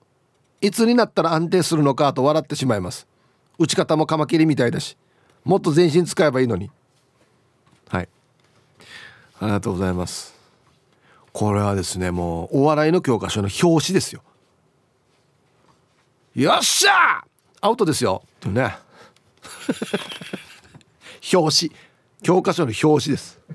[0.61, 3.07] いつになったら安定するのかと笑ってしまいます。
[3.57, 4.97] 打ち方もカマキリみたいだし
[5.43, 6.69] もっと全身使えばいいのに。
[7.89, 8.09] はい。
[9.39, 10.35] ありがとうございます。
[11.33, 14.21] これはですねもうお笑いの教科書の表紙ですよ。
[16.35, 17.23] よっしゃ
[17.61, 18.23] アウトですよ。
[18.39, 18.77] とね。
[21.33, 21.71] 表紙。
[22.21, 23.39] 教科書の表紙です。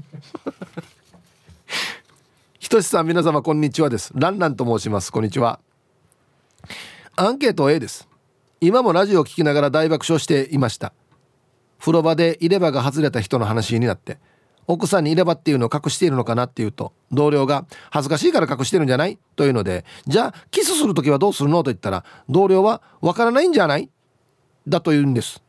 [2.58, 4.10] ひとしさん皆様こんにちはです。
[4.14, 5.12] ランランと申します。
[5.12, 5.60] こんにちは。
[7.16, 8.08] アンケート A です。
[8.60, 10.92] 今もラジオを聞きながら大爆笑していました。
[11.78, 14.18] 風呂場で入れ歯が外れた人の話になって
[14.66, 19.18] 奥さんに入れ歯っていうのを隠しているのかなっていうと同僚が恥ずかしいから隠してるんじゃない？
[19.36, 21.62] というのでじゃあキスする時はどうするの？
[21.62, 23.90] と言ったら同僚はわからないんじゃない？
[24.66, 25.42] だと言うんです。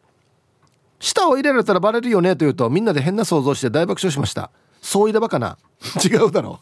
[0.99, 4.49] 舌を入れられたらバレるよねと言うとみんなで変な想像して大爆笑しました。
[4.81, 5.57] そういればかな。
[6.03, 6.59] 違うだろ。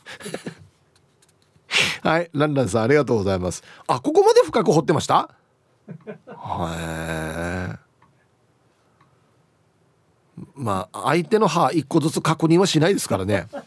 [2.03, 3.63] う はいランランさんありがとうございます。
[3.87, 5.29] あここまで深く掘ってました？
[5.89, 5.93] へ
[6.29, 7.75] え
[10.55, 13.47] まあ相手の歯一個ずつ確認はしないですからね。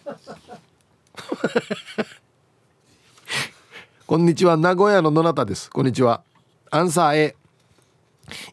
[4.07, 5.69] こんにちは名古屋の野中です。
[5.71, 6.23] こんにちは。
[6.71, 7.37] アンサー A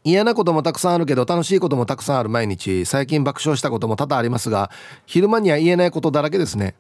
[0.04, 2.86] 嫌なこともたくさんあるけど楽しいこともたくさんある毎日。
[2.86, 4.72] 最近爆笑したことも多々ありますが
[5.06, 6.76] 昼間には言えないことだらけですね。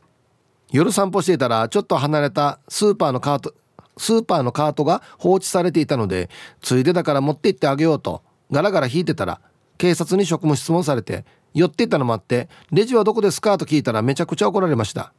[0.72, 3.54] 夜散歩していたらちょっと離れたスーパーのカート
[3.98, 6.30] スーパーのカートが放置されていたので
[6.62, 9.40] ついでだから持って行ってあげようとガラガラ引いてたら
[9.78, 15.14] 警察に職務質問されて寄っていったのもあってレジはどこですかと聞いたらめちゃくちゃ怒られました。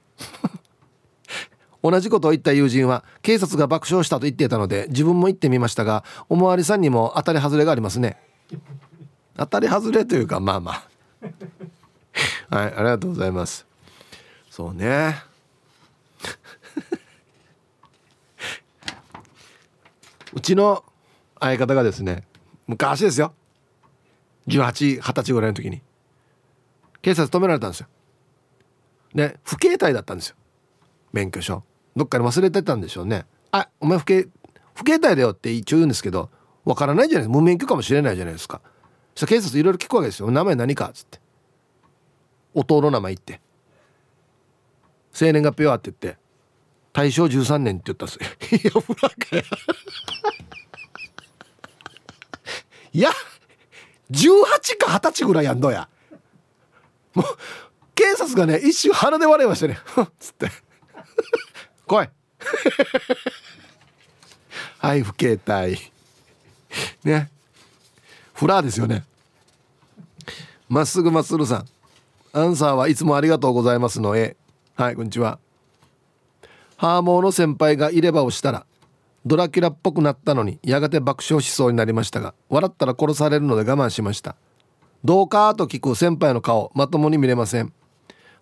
[1.85, 8.17] 同じことを言った友人は警察が爆笑したと言っていたので自分も行ってみましたがおまわりさんにも当たり外れがありますね。
[9.37, 10.89] 当たり外れというかまあまあ。
[12.57, 13.67] はいありがとうございます。
[14.51, 15.23] そうね。
[20.33, 20.83] うちの
[21.39, 22.27] 相方がですね
[22.67, 23.35] 昔ですよ。
[24.49, 25.83] 1820歳ぐらいの時に
[27.03, 27.89] 警察止められたんですよ。
[29.15, 30.37] で不携帯だったんですよ。
[31.13, 31.63] 免許証。
[31.97, 33.27] どっかに忘れてたんでしょうね。
[33.53, 34.31] あお前不携
[34.75, 36.31] 不携帯だよって一応言うんですけど
[36.65, 37.39] わからないじゃないですか。
[37.39, 38.61] 無免許かもしれないじゃないですか。
[39.15, 40.31] そし警察いろいろ聞くわけですよ。
[40.31, 41.21] 名前何かっつって。
[42.55, 43.41] 弟の名前言って。
[45.13, 46.19] 生年月日はって言って。
[46.93, 48.71] 大正13年って言ったんですよ。
[48.71, 49.43] いやブラかや
[52.93, 53.01] い。
[53.01, 53.11] や
[54.11, 55.89] 18か20歳ぐらいやんのや。
[57.15, 57.27] もう
[57.95, 59.79] 警察がね一瞬鼻で笑いましたね。
[60.19, 60.51] つって。
[61.87, 62.09] 来い。
[64.79, 65.79] はい不携帯。
[67.05, 67.31] ね。
[68.33, 69.05] フラーですよね。
[70.69, 71.67] まっすぐまっすぐさん。
[72.33, 74.37] アンサーはいつもありがとうございますのえ。
[74.75, 75.39] はいこんにちは。
[76.77, 78.67] ハーモーの先輩が入れ歯をしたら
[79.25, 84.37] ドラキュラっぽくなったのにやがて爆笑しそうになりましたが笑ったら殺されるので我慢しました。
[85.05, 87.73] どうかと聞く先輩の顔まともに見れません。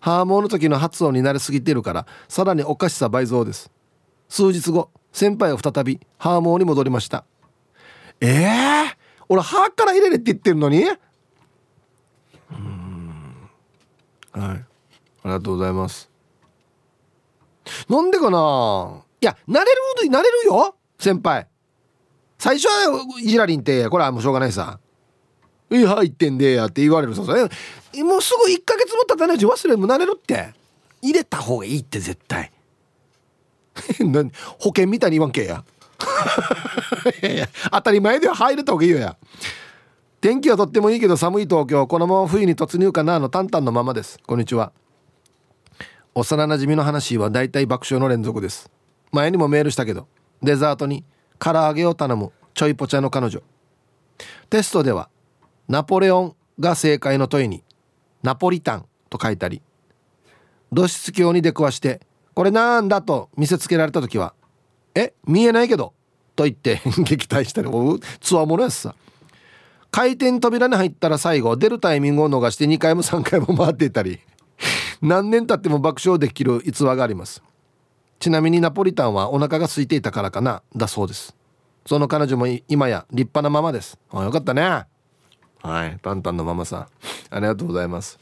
[0.03, 3.71] ハーモの時の発音に慣れすぎてるからさらにおかしさ倍増です。
[4.27, 7.23] 数日後先輩は再びハーモに戻りました。
[8.19, 10.83] ええー、俺歯から入れれって言ってるのに？
[12.51, 13.49] うん。
[14.33, 14.41] はい。
[14.41, 14.65] あ
[15.23, 16.11] りがとうございます。
[17.87, 19.03] なんでかな？
[19.21, 21.47] いや慣れる慣れるよ先輩。
[22.37, 24.81] 最初はいじらりんってこれはもうしょうがないさ
[25.73, 27.15] 「いや言ってんでや」って言われる。
[27.15, 30.53] そうもうすぐ1ヶ月も経たないうち忘れも慣れるって。
[31.01, 32.51] 入れた方がいいって絶対。
[34.59, 35.63] 保険みたいに言わんけや。
[37.71, 39.17] 当たり前では入れた方がいいよや。
[40.21, 44.19] 天気はとってもいいけど寒い東京このまま冬に突入かなのタンタンのままです。
[44.25, 44.71] こんにちは。
[46.15, 48.71] 幼なじみの話はだいたい爆笑の連続です。
[49.11, 50.07] 前にもメールしたけど
[50.41, 51.03] デザートに
[51.39, 53.41] 唐揚げを頼むちょいぽちゃの彼女。
[54.49, 55.09] テストでは
[55.67, 57.63] ナポレオンが正解の問いに
[58.21, 59.61] ナポリタンと書いたり
[60.71, 62.01] 土質鏡に出くわして
[62.33, 64.33] これなんだと見せつけられた時は
[64.95, 65.93] え見えないけど
[66.35, 67.69] と言って 撃退したり
[68.19, 68.95] つわものやつさ。
[69.91, 74.19] 回転扉に入ったら最後出るタイミングを逃して2回も3回も回っていたり。
[75.03, 77.43] 何年経っても爆笑できる逸話があります。
[78.19, 81.35] ちなみにナポリタンはお腹が空いていたからかなだそうです。
[81.85, 83.99] その彼女も今や立派なママです。
[84.11, 84.87] あよかったね。
[85.63, 85.97] はい。
[86.01, 86.87] タンタンのママさん。
[87.31, 88.19] ありがとうございます。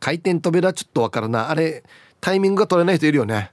[0.00, 1.46] 回転扉ちょっとわからない。
[1.46, 1.84] あれ
[2.20, 3.52] タイミングが取れない人いるよね。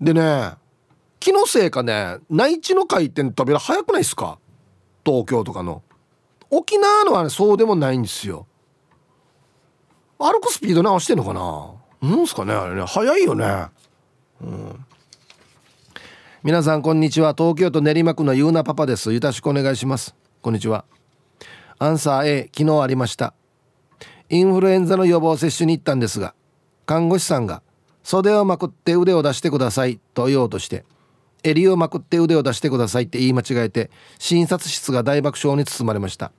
[0.00, 0.54] でね
[1.20, 4.38] 気のせいかね内地の回転扉早くないっすか？
[5.04, 5.82] 東京とかの。
[6.50, 8.46] 沖縄のは、ね、そうでもないんですよ。
[10.18, 11.74] 歩くスピード直してんのかな？
[12.08, 12.84] なんすかねあれね。
[12.86, 13.66] 早いよね。
[14.40, 14.86] うん。
[16.42, 17.34] 皆さんこんにちは。
[17.36, 19.12] 東京都練馬区のゆうなパパです。
[19.12, 20.14] よろしくお願いします。
[20.40, 20.84] こんにちは。
[21.82, 23.34] アンサー A 昨日ありました。
[24.28, 26.32] インフルエンザの予防接種に行ったんですが
[26.86, 27.60] 看護師さんが
[28.04, 30.84] 袖をまくって腕を出してくださいと言おうとして
[31.42, 36.30] 襟をまくって腕を出してくださいって言い間違えて診察室が大爆笑に包まれました。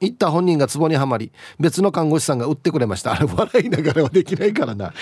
[0.00, 3.12] 行った本人が壺にはまり別の看護師さんが打ってくれました。
[3.12, 4.94] あれ笑いながらはできないからな。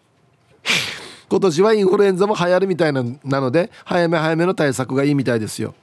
[1.30, 5.74] 今年はインフルエンザも流行るみたいななので早め早めの対策がいいみたいですよ。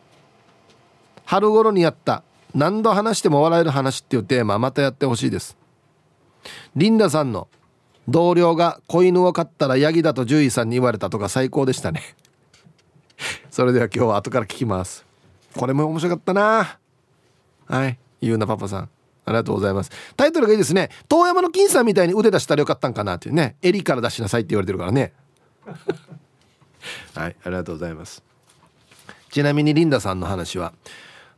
[1.26, 2.22] 春頃にやった
[2.54, 5.58] 何度話しても笑える話っていうテーマまたやってほしいです。
[6.76, 7.48] リンダさんの
[8.08, 12.02] 同僚が子犬を飼ったらヤギだと獣医さんに言われたとか最高でしたね。
[13.50, 15.06] それでは今日は後から聞きます。
[15.56, 16.80] これも面白かったな。
[17.68, 17.98] はい。
[18.22, 18.90] ゆうなパパさん。
[19.26, 19.92] ありがとうございます。
[20.18, 20.90] タイトルがいいですね。
[21.08, 23.16] 遠山の金さんみたいに腕出したらよかったんかな。
[23.16, 23.56] っていうね。
[23.62, 25.14] 襟から出しなさいって言われてるからね。
[27.16, 27.36] はい。
[27.44, 28.22] ありがとうございます。
[29.32, 30.74] ちなみにリンダさんの話は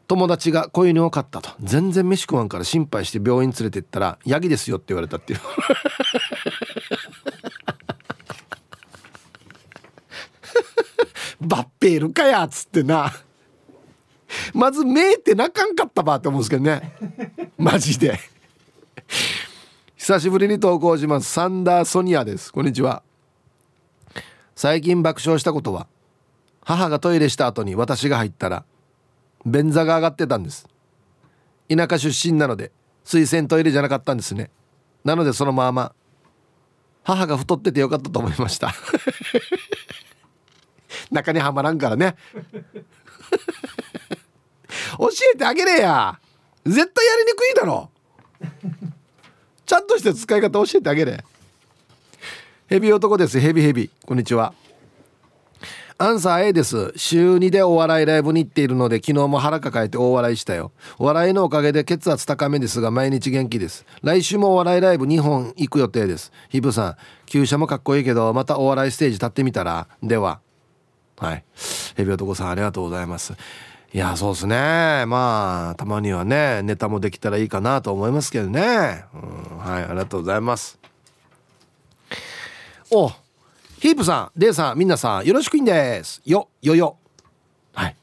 [0.07, 1.49] 友達が子犬を飼ったと。
[1.59, 5.39] 全然飯食わんから心配して病院連れて行ったらヤギですよって言われたっていう。
[11.41, 13.11] バッペールかやっつってな。
[14.53, 16.95] まず目ってなかんかったばって思うんですけどね。
[17.57, 18.19] マジで。
[19.95, 21.31] 久しぶりに投稿します。
[21.31, 22.53] サンダーソニアです。
[22.53, 23.01] こんにちは。
[24.55, 25.87] 最近爆笑したことは
[26.63, 28.63] 母がトイレした後に私が入ったら
[29.45, 30.67] 便座が上がってたんです。
[31.69, 32.71] 田舎出身なので
[33.03, 34.49] 水洗トイレじゃなかったんですね。
[35.03, 35.93] なのでそのまま
[37.03, 38.73] 母が太っててよかったと思いました。
[41.11, 42.15] 中にはまらんからね。
[44.97, 46.19] 教えてあげれや。
[46.65, 47.91] 絶対やりにくいだろ。
[49.65, 51.23] ちゃんとして使い方教えてあげれ。
[52.67, 53.39] ヘビ男です。
[53.39, 53.91] ヘビヘビ。
[54.05, 54.53] こんにちは。
[55.97, 56.91] アンサー A です。
[56.97, 60.73] 週2でお笑いライブに行っているので昨日も腹抱えて大笑いしたよ。
[60.97, 63.85] お笑いのおかげで血圧高めですが毎日元気です。
[64.03, 66.33] 来週もお笑いライブ2本行く予定です。
[66.49, 69.87] ヒブさん旧車もかっこいいけどまたお笑いステージ立ってみたら？
[70.03, 70.41] では。
[71.17, 71.45] はい。
[71.95, 73.31] ヘビ男さんありがとうございます。
[73.93, 75.05] いやそうですね。
[75.07, 80.77] まあたまにはねネタもできたらいいかなと思いますけどね、うん、はいありがとうございます。
[82.91, 83.13] お
[83.85, 86.19] ヒープさん、デイさん、みんなさん、よろしくいんです。
[86.25, 86.97] よ、よよ。
[87.71, 87.95] はい。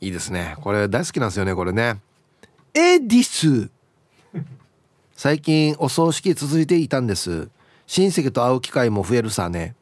[0.00, 0.56] いいですね。
[0.62, 2.00] これ大好きなんですよね、これね。
[2.72, 3.68] エディス。
[5.14, 7.50] 最近お葬式続いていたんです。
[7.86, 9.74] 親戚と会う機会も増えるさね。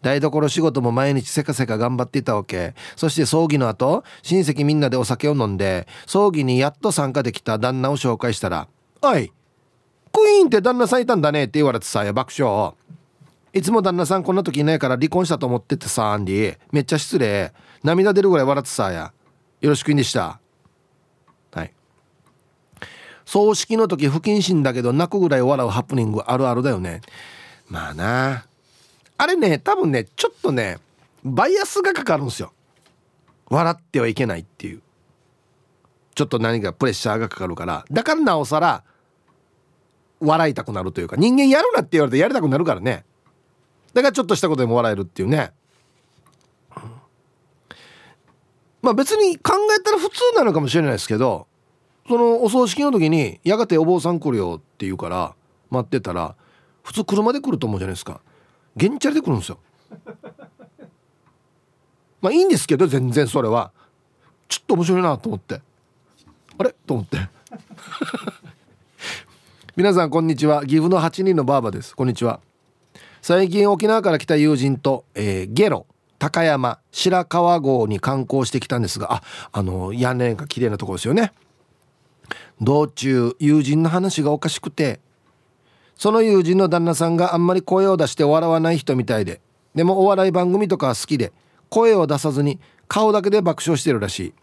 [0.00, 2.74] 台所仕事も毎日せかせか頑張っていたわけ。
[2.96, 8.68] そして葬儀の後、親戚みんなでお酒を飲んで、葬儀にやっと参加できた旦那を紹介したら、
[9.02, 9.30] おい、
[10.14, 12.74] クイーンって旦那さんいたんだねって言われてさ、爆笑。
[13.52, 17.52] いつも旦那さんこんな時いないから離婚したと思っててさアンディめっちゃ失礼。
[17.82, 19.12] 涙出るぐらい笑ってさや。
[19.60, 20.40] よろしくいんでした。
[21.52, 21.72] はい。
[23.24, 27.00] 葬式の時不謹慎だけど泣くぐらい笑うハプニングあるあるだよね。
[27.68, 28.44] まあな。
[29.16, 30.78] あれね多分ねちょっとね
[31.24, 32.52] バイアスがかかるんですよ。
[33.48, 34.82] 笑ってはいけないっていう。
[36.14, 37.84] ちょっと何かプレッシャーがかかるから。
[37.90, 38.84] だからなおさら
[40.20, 43.04] 笑いたくなるというか人間やるなって言われてやりたくなるからね。
[43.94, 45.52] だからちょっとしたことでも笑えるっていうね。
[48.82, 51.48] まあ別に考えたら普通なのかもしれないですけど
[52.06, 55.34] そのお葬式の時にやがてお坊さん来るよって言うから
[55.70, 56.36] 待ってたら
[56.82, 58.20] 普通車で来ると思うじゃないですか。
[58.78, 59.58] 原チャリで来るんですよ。
[62.20, 63.72] まあいいんですけど全然それは。
[64.48, 65.60] ちょっと面白いなと思って。
[66.56, 66.74] あれ？
[66.86, 67.18] と思って。
[69.76, 70.64] 皆さんこんにちは。
[70.64, 71.94] 岐阜の8人のばあばです。
[71.94, 72.40] こんにちは。
[73.22, 75.86] 最近沖縄から来た友人と、えー、ゲロ
[76.18, 81.32] 高山白川郷に観光してきたんですがああの屋根が綺麗なところですよね。
[82.60, 85.00] 道中友人の話がおかしくて
[85.96, 89.40] その友人の旦那さんがあんまり声を出して笑わない人みたいで
[89.74, 91.32] でもお笑い番組とか好きで
[91.68, 92.58] 声を出さずに
[92.88, 94.34] 顔だけで爆笑してるらしい。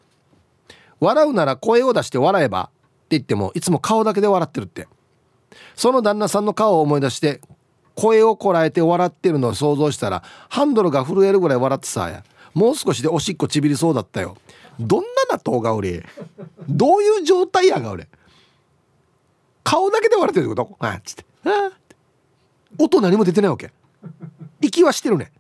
[1.02, 2.72] 笑うなら声を出して笑えばって
[3.12, 4.88] 言ってもいつも顔だけで笑ってるって。
[5.76, 7.42] その旦那さんの顔を思い出して
[7.96, 12.24] 声をこらえて笑ってるのを想像したらハンドルが震えるぐらい笑ってさや。
[12.54, 14.38] もう少しでおしっこちびりそうだったよ。
[14.80, 16.06] どんな納豆が俺
[16.70, 18.08] どういう状態やが俺
[19.64, 20.76] 顔だけで笑ってるってこと？
[20.80, 21.26] あっつって。
[21.46, 21.72] あ
[22.78, 23.72] 音何も出てないわけ。
[24.62, 25.32] 息はしてるね。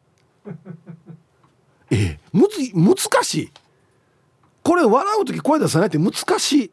[1.91, 2.19] ええ。
[2.33, 3.51] むず難しい。
[4.63, 6.71] これ笑う時声出さないって難しい。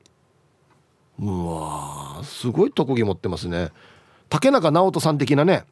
[1.18, 3.70] うわすごい特技持ってますね。
[4.32, 5.64] 竹中直人さん的なね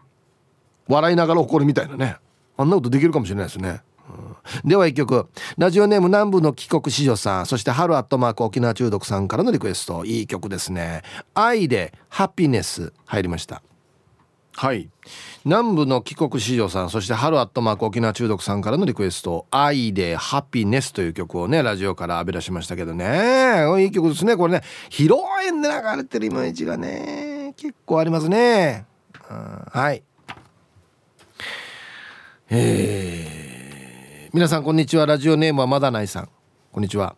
[0.86, 2.16] 笑いながら怒るみたいなね。
[2.58, 5.30] あんなことできるかもしれないですね、うん、では一曲。
[5.56, 7.46] ラジオネーム南部の帰国子女さん。
[7.46, 10.04] そして春アットマーク沖縄中毒さんからのリクエスト。
[10.04, 11.00] いい曲ですね。
[11.32, 12.92] 愛でハピネス。
[13.06, 13.62] 入りました。
[14.52, 14.90] はい。
[15.46, 16.90] 南部の帰国子女さん。
[16.90, 23.64] そして春アットマーク沖縄中毒さんからのリクエスト「愛でハピネス」という曲をねラジオから浴び出しましたけどね。
[23.82, 24.36] いい曲ですね。
[24.36, 24.62] これね。
[24.90, 27.29] 披露宴で流れてるイメージがね
[27.60, 28.86] 結構ありますね、
[29.28, 30.02] はい、
[34.32, 35.04] 皆さんこんにちは。
[35.04, 36.30] ラジオネームはまだないさん。
[36.72, 37.16] こんにちは、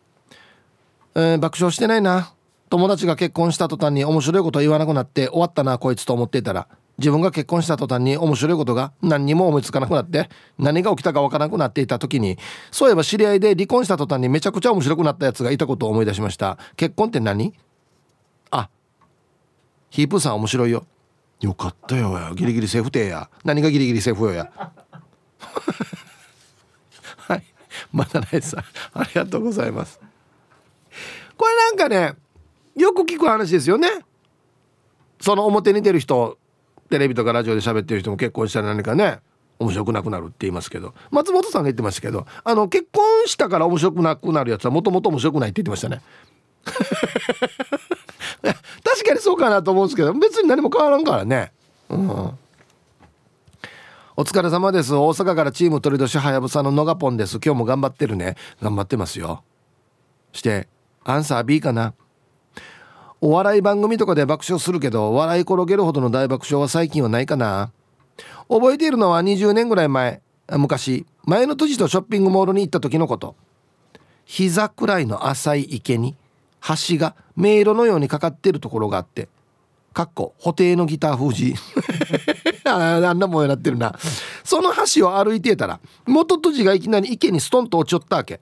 [1.15, 2.35] えー、爆笑してないな。
[2.71, 6.67] 友達が結婚した途端に面白いこと言わなくなって終わったなこいつと思っていたら。
[6.99, 10.29] 自分が結婚した途端に面白いことが何にも思いつかなくなって
[10.59, 12.37] 何が起きたかわからなくなっていた時に
[12.73, 16.59] そういえば知り合いで離婚した途端にめちゃくちゃ面白くなったやつがいたことを思い出しました。
[16.77, 17.55] 結婚って何？
[18.51, 18.69] あ
[19.93, 20.87] ヒープーさん面白いよ。
[21.43, 23.29] よかったよギリギリセーフテーや。
[23.45, 24.51] 何がギリギリセーフよや。
[27.19, 27.43] はい。
[27.93, 28.65] まだないさ
[28.95, 30.01] ありがとうございます。
[31.37, 32.15] これなんかね
[32.75, 33.89] よく聞く話ですよね。
[35.21, 36.39] その表に出る人
[36.89, 39.19] テレビとかラジオで喋ってる人も結婚したら何かね
[39.59, 40.95] 面白くなくなるって言いますけど。
[41.11, 46.01] 松本さんが言ってましたけどあの結婚したから面白くなくなるやつはもともと面白くないって言ってましたね
[49.13, 51.53] かにそうかなと思うんですけど別に何も変わらんからね
[51.89, 52.39] うん
[54.15, 59.43] お疲れ様です大阪からチーム鳥年はやぶさののがぽんです今日も頑張ってるね頑張ってますよ
[60.33, 60.69] して
[61.05, 61.95] アンサー B かな
[63.21, 67.73] お笑い番組とかで爆笑するけど笑い転げるほどの大爆笑は最近はないかな
[68.49, 73.37] 覚えているのは20年ぐらい前昔前の年とショッピングモールに行った時のこと
[74.25, 76.17] 膝くらいの浅い池に
[76.61, 79.29] 橋が迷路のようにかかってるところがあって
[79.93, 81.55] かっこ布袋のギター封じ。
[82.65, 83.95] あんなもんになってるな。
[84.45, 88.41] その橋を歩いてたら元とじがいきなり池にストンと落ちよったわけ。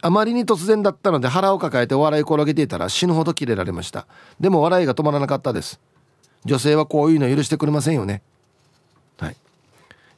[0.00, 4.06] あまりに突然だったので腹を抱えてお笑い転げていたら死ぬほどキレられました。
[4.40, 5.80] でも笑いが止まらなかったです。
[6.44, 8.22] 女性はこういうの許してくれませんよね。
[9.18, 9.36] はい、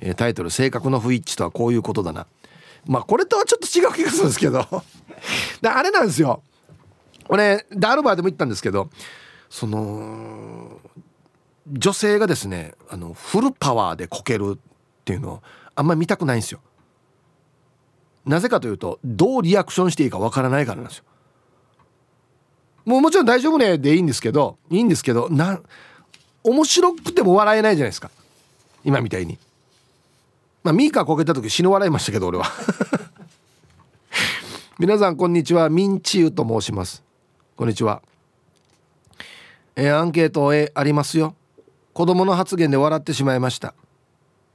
[0.01, 2.27] えー、タイトル「性格の不一致とはこういうことだな」
[2.87, 4.65] まあこれとはちょっと違う気がするんですけど。
[5.61, 6.43] であれなんですよ。
[7.31, 8.91] 俺ダールバーでも言ったんですけど
[9.49, 10.81] その
[11.71, 15.43] 女性がですねあのフルパワーでこけるっていうのを
[15.77, 16.61] あんまり見たくないんですよ。
[18.27, 21.05] なぜかというとどうリアクションしていいかわからないからなんですよ。
[22.85, 25.61] もうもちろん大丈夫ねでいいんですけどいいんですけどな
[26.43, 28.11] 面白くても笑えないじゃないですか。
[28.85, 29.39] 今みたいに。
[30.65, 32.47] まあミーカーこけた時死ぬ笑いましたけど俺は。
[34.81, 35.69] 皆さんこんにちは。
[35.69, 37.10] ミンチユと申します。
[37.61, 38.01] こんにちは。
[39.77, 41.35] えー、アンケートえありますよ。
[41.93, 43.75] 子供の発言で笑ってしまいました。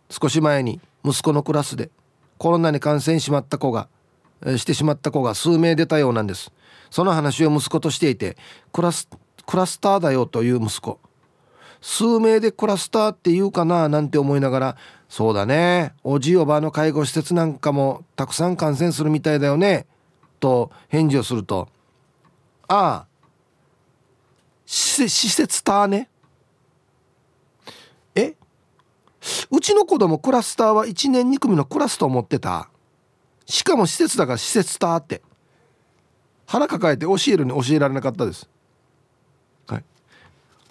[0.10, 1.91] 少し前に息子のクラスで
[2.39, 3.89] コロナに感染しまった子が、
[4.43, 6.51] えしてしまった子が数名出たようなんです。
[6.89, 8.38] その話を息子としていて
[8.74, 9.08] クラス
[9.45, 10.99] クラスターだよという息子。
[11.82, 14.78] 数名でクラスターって言うかななんて思いながら
[15.10, 15.93] そうだね。
[16.03, 19.86] おじいおばあの介護施設なんかもたくさん感染するみたいだよね。
[20.39, 21.70] と返事をすると
[22.68, 23.07] ああ。
[24.66, 26.09] 施設ターね。
[29.51, 32.70] うちの子供クラスターは1年2組のクラスと思ってた。
[33.45, 35.22] しかも施設だから施設ターって。
[36.47, 38.47] 腹抱えて教えるに教えられなかったです。
[39.68, 39.84] はい。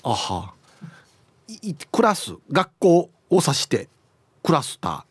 [0.04, 0.54] あは。
[1.90, 3.88] クラス学校を指して
[4.42, 5.04] クラスター。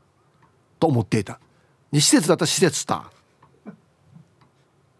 [0.79, 1.39] と思っていた。
[1.93, 3.73] 施設だったら施設ター。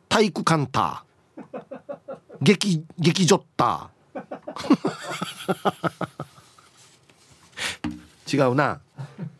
[0.09, 1.12] 体育館ター
[2.41, 3.93] 劇劇場ター
[8.33, 8.79] 違うな。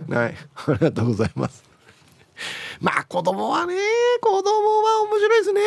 [0.10, 0.36] はい。
[0.68, 1.64] ありがとうございます。
[2.80, 3.76] まあ子供はね
[4.22, 4.44] 子供
[4.84, 5.62] は面白いですね。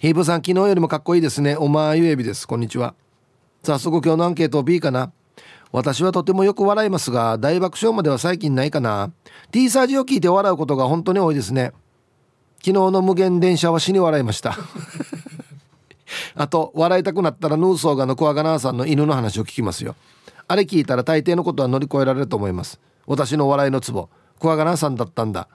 [0.00, 1.56] ヒープさん昨日よりもかっこいいですね。
[1.56, 2.46] おまゆえびです。
[2.46, 2.94] こんにちは。
[3.62, 5.12] 早速今日のアンケート B かな。
[5.72, 9.12] 私はとてもよく笑いますが大爆笑までは最近ないかな。
[9.50, 11.72] T サージを聞いて笑うことが本当に多いですね。
[12.64, 14.56] 昨日の無限電車は死に笑いました。
[16.34, 19.96] あと笑いたくなったらヌーソーガのクワガナーさんの犬の話を聞きますよ。
[20.48, 22.80] あれ聞いたら大抵のことは乗り越えられると思います。
[23.06, 24.08] 私の笑いのツボ。
[24.40, 25.46] クワガナーさんだったんだ。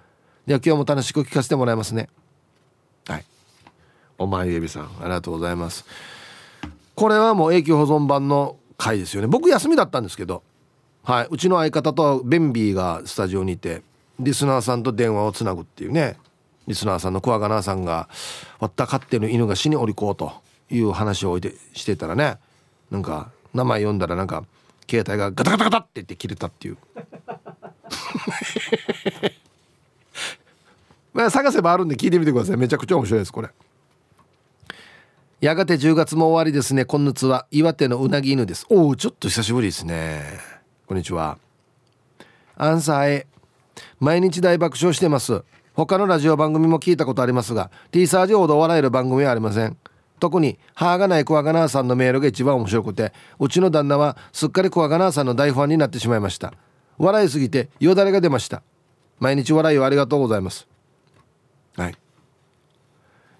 [0.45, 2.09] では今日も楽しく聞かせてもらいますね。
[3.07, 3.25] はい。
[4.19, 5.85] お前エビさんありがとうございます。
[6.93, 9.27] これはもう永久保存版の回ですよね。
[9.27, 10.43] 僕休みだったんですけど。
[11.01, 11.27] はい。
[11.31, 13.81] うちの相方とベンビーがスタジオにいて
[14.19, 16.17] リスナーさんと電話をつなぐっていうね
[16.69, 18.07] リスナーさんのクワガナーさんが
[18.61, 20.31] 「割った飼ってる犬が死におりこう」と
[20.69, 22.37] いう話を置いてしてたらね
[22.91, 24.45] なんか名前読んだらなんか
[24.87, 26.77] 携帯がガタガタガタって言って切れたっていう。
[31.11, 32.57] まあ探せばあるんで聞いてみてください。
[32.57, 33.49] めちゃくちゃ面白いですこれ。
[35.41, 36.85] やがて10月も終わりですね。
[36.85, 38.67] 今夏は岩手のうなぎ犬です。
[38.69, 40.39] おおちょっと久しぶりですね。
[40.85, 41.39] こんにちは。
[42.57, 43.27] アンサー A
[43.99, 45.43] 毎日大爆笑してます。
[45.79, 49.77] 他のラジオ番組も聞いたことありますが T サージほど笑える番組はありません。
[50.19, 56.53] 特に歯がないクワガナーさんのメールが一番面白くてうちの旦那はすっかりクワガナーさんの大ファンになってしまいました。
[56.97, 58.61] 笑いすぎてよだれが出ました。
[59.19, 60.67] 毎日笑いをありがとうございます。
[61.77, 61.95] はい。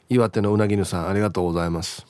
[0.08, 2.06] 岩手のうなぎぬさんありがとうございます。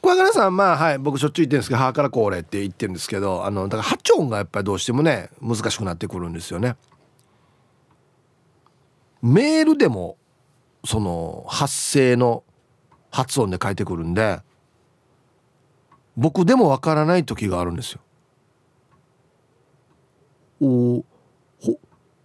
[0.00, 6.76] クワガナさんまあはい僕しょっちゅう言ってるんですけど歯からこれって言ってるんですけどあのだから発音がやっぱりどうしてもね難しくなってくるんですよね
[9.22, 10.16] メールでも
[10.84, 12.42] その発声の
[13.10, 14.40] 発音で書いてくるんで
[16.16, 18.00] 僕でもわからない時があるんですよ。
[20.60, 21.04] お
[21.60, 21.78] ほ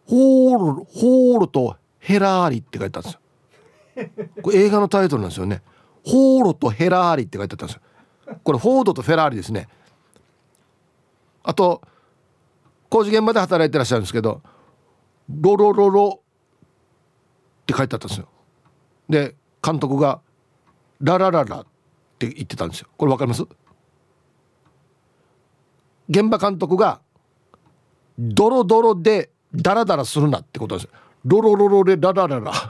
[0.06, 4.42] ホールホールとヘラーリって書いてあるんですよ。
[4.42, 5.62] これ映画のタイトルなんですよね。
[6.06, 7.82] ホールとヘラーリって書いてあったんですよ。
[8.44, 9.68] これフォードとフェラーリですね。
[11.44, 11.82] あと
[12.90, 14.42] 工事現場で働いてらっしゃるんですけど
[15.30, 16.22] ロロロロ
[17.68, 18.28] って書いてあったんですよ。
[19.10, 20.22] で監督が
[21.02, 21.66] 「ララララ」っ
[22.18, 22.88] て言ってたんですよ。
[22.98, 23.44] これわかります？
[26.10, 27.02] 現場監督が
[28.18, 30.92] 「ドロドロでダラダラするな」ってことですよ。
[31.26, 32.52] ロロロロでララララ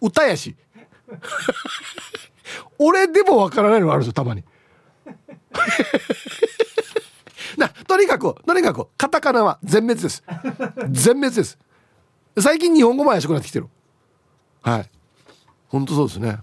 [0.00, 0.56] 歌やし
[2.78, 4.42] 俺でもわからないのがあるんですよたまに
[7.58, 10.22] なとにかくとにかくカタカナは全滅です
[10.90, 11.58] 全滅です
[12.40, 13.66] 最近日本語も怪しくなってきてる。
[14.62, 14.90] はい。
[15.68, 16.38] 本当そうですね。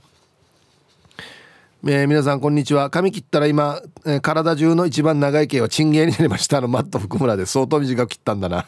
[1.87, 2.89] えー、皆さんこんにちは。
[2.89, 6.59] 髪切ったら今、えー、体中の一番長い毛はチンゲーになりました。
[6.59, 8.65] のマット福村で相当短く切ったんだな。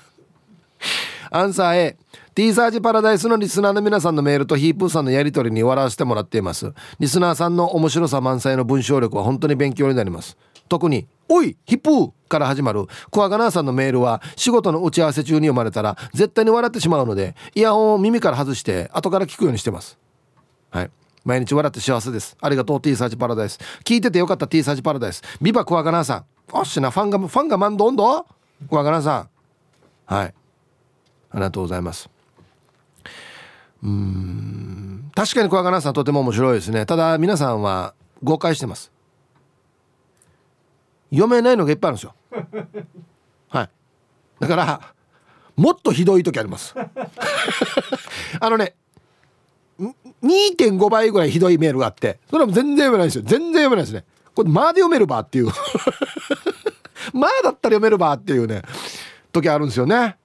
[1.31, 1.97] アンサー A
[2.35, 6.71] T サージパラダイスのリスナーの皆さんのメールとヒープーさんのやり取りに笑わせてもらっています。
[6.99, 10.37] リスナーさんの面白さ満載の文章力は本当に勉強になります。
[10.69, 12.87] 特に「おいヒップー!」から始まる。
[13.11, 19.97] クワガナーさんのメールは仕事の打ち合わせ中に読まれたら絶対に笑ってしまうのでイヤホンを耳から外して後から聞くようにしてます。
[20.69, 20.91] はい。
[21.23, 22.37] 毎日笑って幸せです。
[22.39, 23.59] ありがとう T サージパラダイス。
[23.83, 25.21] 聞いててよかった T サージパラダイス。
[25.41, 26.25] ビバクワガナーさん。
[26.53, 28.25] おっしなファンがファンがマンドンド？
[28.69, 29.29] クワガナーさん。
[30.05, 30.25] はい。
[30.27, 30.33] あ
[31.35, 32.09] りがとうございます。
[33.83, 35.11] うん。
[35.13, 36.85] 確かにクワガナーさんとても面白いですね。
[36.85, 38.91] ただ皆さんは誤解してます。
[41.11, 42.15] 読めないのがいっぱいあるんですよ。
[43.49, 43.69] はい。
[44.39, 44.93] だから
[45.55, 46.75] もっとひどい時あります。
[48.39, 48.75] あのね
[50.23, 53.23] 2.5倍ぐらいひどいメールがあってそれは全然読めないですよ。
[53.25, 54.05] 全然読めないですね。
[54.33, 55.47] これまあで読めるばっていう。
[57.13, 58.61] まあだったら読めるばっていうね
[59.31, 60.17] 時あるんですよね。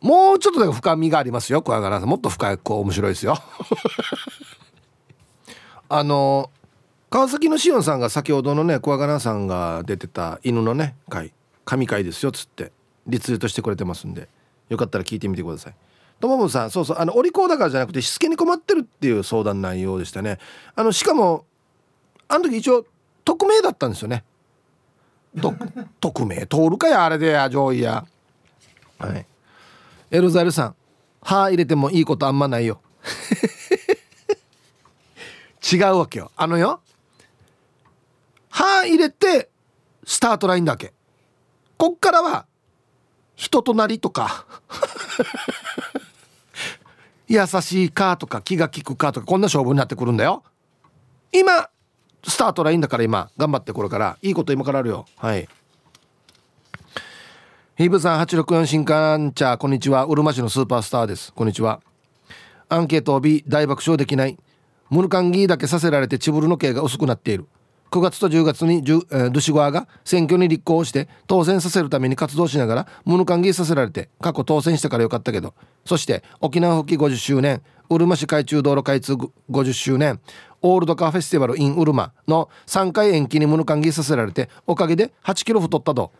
[0.00, 2.08] もうちょっとで深みがありますよ小川さん。
[2.08, 3.36] もっと深いこう面白いですよ。
[5.88, 6.50] あの
[7.10, 11.32] 川崎のしおんさんが先ほどのね小川さんが出てた犬のね回
[11.64, 12.70] 神回ですよっつって
[13.08, 14.28] リツイートしてくれてますんで
[14.68, 15.74] よかったら聞いてみてください。
[16.20, 20.38] ともぶんさんそうそうあのお利口だからじゃなくてしつけに困ってるっていう相談内容でしたね。
[20.76, 21.44] あのしかも
[22.28, 22.86] あの時一応
[23.24, 24.22] 匿名だったんですよね。
[26.00, 28.06] 匿名通るかやあれでや上位や。
[28.98, 29.26] はい。
[30.12, 30.76] エルザルさん
[31.22, 32.80] 歯入れてもいいことあんまないよ。
[35.72, 36.30] 違うわけよ。
[36.36, 36.80] あのよ
[38.60, 39.48] 歯入れて
[40.04, 40.92] スタートラインだけ。
[41.78, 42.44] こっからは
[43.34, 44.44] 人となりとか
[47.26, 50.44] 優しいかとか気が利くかとかこんな勝負になってくるんだよ。
[51.32, 51.70] 今
[52.22, 54.18] スタートラインだから今頑張ってこれから。
[54.20, 55.06] いいこと今からあるよ。
[55.16, 55.48] はい。
[57.78, 60.04] ヒブさん864新刊茶こんにちは。
[60.04, 61.32] うるま市のスーパースターです。
[61.32, 61.80] こんにちは。
[62.68, 64.36] アンケートを B 大爆笑できない。
[64.90, 67.48] ムルカンギーだけさせられてチブルの毛が薄くなっている。
[67.90, 75.54] 9月と10月にドゥシゴアが選挙に立候補して当選させるために活動しながらムヌカンギーさせられて過去当選したからよかったけど。
[75.84, 80.20] そして沖縄復帰50周年うるま市海中道路開通50周年
[80.62, 86.12] オールドカーフェスティバル in ウルマの3回延期にムヌカンギーさせられておかげで8キロ太ったと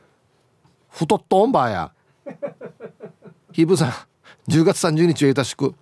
[0.88, 1.92] 太っとんばや。
[3.52, 5.74] ヒブさん10月30日をよろしく。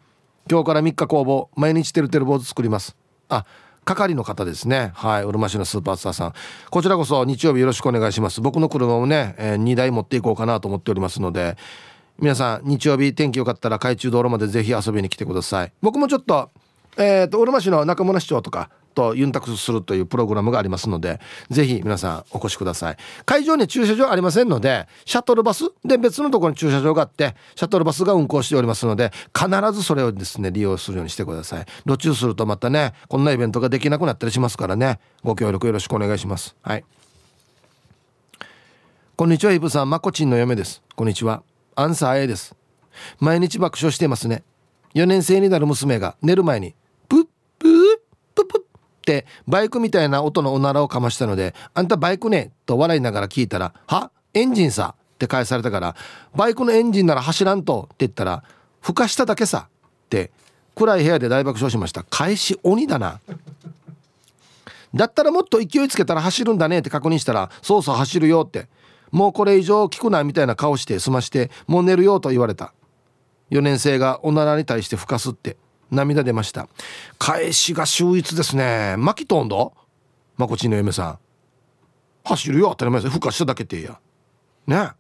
[0.51, 2.97] 今日から3日工房毎日てるてる坊主作ります。
[3.29, 3.45] あ
[3.89, 4.93] 係の方ですね。
[4.95, 5.23] はい。
[5.25, 6.33] うるま市のスーパースターさん。
[6.71, 8.41] こちらこそ日曜日よろしくお願いします。
[8.41, 11.57] 僕の車もね、えー、2台持っていこうかなと思っておりますので。
[12.21, 15.73] 皆さん日曜日天気良かったら海中道路までぜひ遊びに来てください。
[15.81, 16.51] 僕もちょっと
[16.97, 21.21] えっ、ー、とうるま市の中村市長とかとユンタクスするというプログラムがありますので
[21.51, 22.97] ぜひ皆さんお越しください。
[23.25, 31.67] 会場に駐車場ありませんのでシャトルバスで別のところに駐車場があってシャトルバスが運行しておりますので必ずそれをですね利用するようにしてください。
[31.87, 34.99] 路中するとまたねこんなイベントができなくなったりしますからね。
[35.23, 36.57] ご協力よろしくお願いします。
[36.63, 36.85] はい。
[39.15, 39.91] こんにちはイブさん。
[39.91, 40.83] まこちんの嫁です。
[40.97, 41.43] こんにちは。
[41.77, 42.57] アンサー A です。
[43.21, 44.43] 毎日爆笑していますね。
[44.95, 46.75] 4年生になる娘が寝る前に
[49.09, 54.11] ってバイクみたいな音のおならをかましたので「あんたバイクね」と笑いながら聞いたら「は？
[54.35, 55.97] エンジンさ」って返されたから
[56.37, 58.45] 「バイクのエンジンなら走らんと」って言ったら
[58.83, 60.31] 「ふかしただけさ」って
[60.75, 63.19] 暗い部屋で大爆笑しました返し鬼だな
[64.95, 68.69] だったらもっと勢いつけたら走るんだねって確認したら「そうそう走るよ」って
[69.11, 72.75] もうこれ以上聞くなみたいな顔して済ましてもう寝るよと言われた。
[73.51, 75.57] 4年生がおならに対してふかすって。
[75.91, 76.69] 涙出ました。
[77.19, 78.97] 返しが秀逸ですね。
[78.99, 79.73] マキトンド
[80.37, 81.19] まこちの嫁さん。
[82.25, 83.99] 走るよ当たり前ですふかしただけっていいや。
[84.67, 84.91] ね。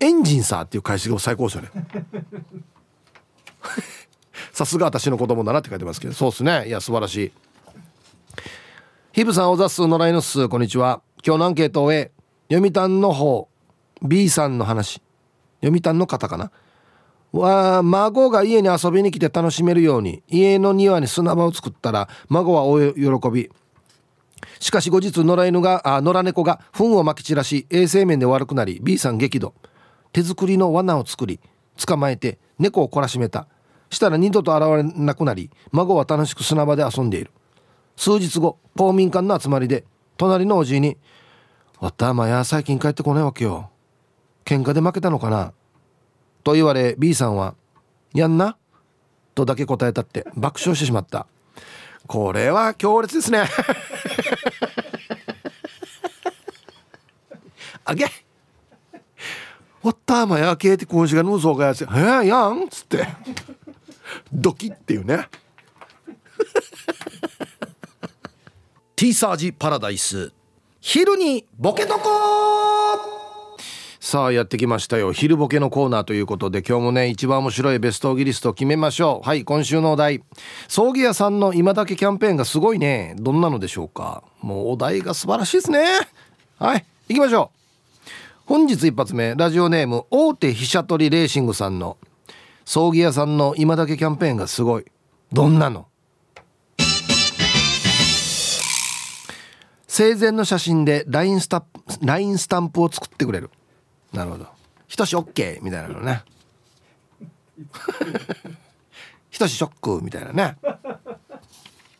[0.00, 1.70] エンジンさっていう返しが最高ですよね。
[4.52, 6.14] さすが私の子供だなって書いてますけど。
[6.14, 6.66] そうっすね。
[6.66, 7.32] いや素晴らしい。
[9.12, 11.02] ヒブさんおざすのらいのすこんにちは。
[11.24, 12.10] 今日のアンケートを終え
[12.50, 13.48] 読谷の方。
[14.02, 15.02] B さんの話。
[15.60, 16.50] 読谷の方かな。
[17.32, 23.50] わ孫が家に遊びに来て楽しめるように家の庭に砂場を作ったら孫は大喜び。
[24.58, 29.54] しかし後日野良犬があ野良猫が糞をまき散らし衛生面で悪くなり B さん激怒。
[30.12, 31.38] 手作りの罠を作り
[31.76, 33.46] 捕まえて猫を懲らしめた。
[33.90, 37.30] したら二度と現れなくなり孫は楽しく砂場で遊んでいる。
[37.96, 39.84] 数日後公民館の集まりで
[40.16, 40.96] 隣のおじいに
[41.80, 43.70] 「わたまや最近帰ってこないわけよ。
[44.44, 45.52] 喧嘩で負けたのかな?
[46.44, 47.54] と言われ B さんは
[48.14, 48.56] 「やんな?」
[49.34, 51.26] とだけ答えたって爆笑してしまった。
[52.06, 53.44] これは強烈ですね。
[57.84, 58.04] あげ。
[59.82, 63.06] わったまやけって今週がぬそうがやつ「えー、やん?」っつって。
[64.32, 65.28] ドキっていうね。
[68.96, 70.32] ティーサージパラダイス。
[70.80, 72.39] 昼にボケとこ
[74.10, 75.12] さあやってきましたよ。
[75.12, 79.28] 昼ボケのコーナーということで今日もね一番面白いベストオギリストを決めましょう。
[79.28, 80.24] はい今週のお題。
[80.66, 83.14] 葬儀屋さんの今だけキャンペーンがすごいね。
[83.20, 84.24] どんなのでしょうか。
[84.40, 85.84] もうお題が素晴らしいですね。
[86.58, 88.10] はい行きましょう。
[88.46, 91.96] 本日一発目ラジオネーム大手飛車取りレーシングさんの。
[92.64, 94.86] 葬儀屋さんの今だけキャンペーンがすごい。
[95.32, 95.86] どんなの？
[99.86, 101.64] 生前の写真で LINE スタ
[102.02, 103.50] LINE スタンプを作ってくれる。
[104.12, 104.46] なるほど。
[104.88, 106.24] ひとし OK みたいなのね。
[109.30, 110.56] ひとしショックみたいなね。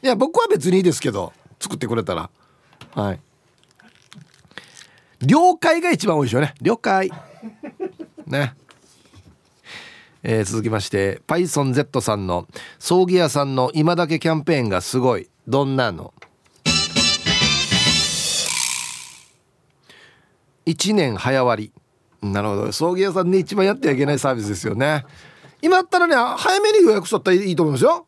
[0.02, 2.30] いや僕は別にいいですけど作ってくれたら。
[2.94, 3.20] はい。
[5.22, 6.54] 了解が一番多いでしょうね。
[6.60, 7.12] 了解。
[8.26, 8.54] ね。
[10.22, 12.46] えー、続きまして PythonZ さんの
[12.78, 15.28] 葬儀屋さんの今だけキャンペーンがすごい。
[15.46, 16.12] どんなの
[20.66, 21.72] ？1年早割。
[22.22, 22.72] なるほど。
[22.72, 25.04] 葬儀屋さんで一番やってはいけないサービスですよね。
[25.62, 28.06] 今だったらね早めに予約しとったらいいと思いますよ。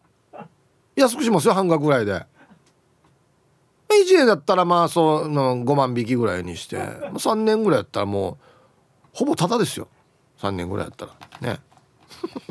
[0.97, 2.13] 安くしますよ半額ぐらいで。
[2.13, 2.27] 1
[4.17, 6.79] 年だったらまあそう5万引きぐらいにして。
[6.79, 8.37] 3年ぐらいやったらもう
[9.13, 9.89] ほぼタダですよ。
[10.41, 11.55] 3年ぐらいやったら。
[11.55, 11.61] ね。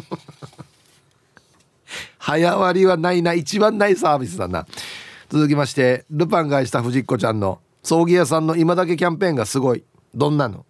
[2.18, 4.66] 早割りはないな一番ないサービスだな。
[5.30, 9.84] 続きましてルパンがした藤子ちゃんの葬儀屋さんの今だけキャンペーンがすごい。
[10.14, 10.66] どんなの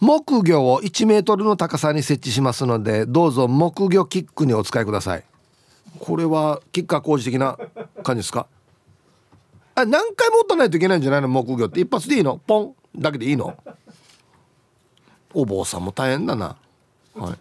[0.00, 5.24] 木魚を1メートルの高さに設置しますのでどうぞ木魚キックにお使いください。
[5.98, 7.58] これはキッカー工事的な
[8.02, 8.46] 感じですか？
[9.74, 11.28] あ何回も打たないといけないんじゃないの？
[11.28, 12.38] 木魚って一発でいいの？
[12.38, 12.74] ポン！
[12.96, 13.56] だけでいいの？
[15.34, 16.56] お坊さんも大変だな。
[17.14, 17.38] はい。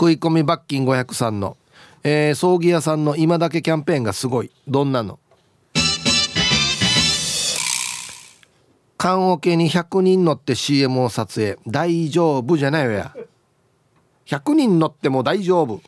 [0.00, 1.56] 食い込み罰金503の、
[2.02, 4.50] えー、葬儀屋さんの今だけキャンペーンがすごい。
[4.66, 5.18] どんなの？
[8.96, 11.58] 棺桶に100人乗って CM を撮影。
[11.66, 13.14] 大丈夫じゃないわや。
[14.26, 15.80] 100人乗っても大丈夫。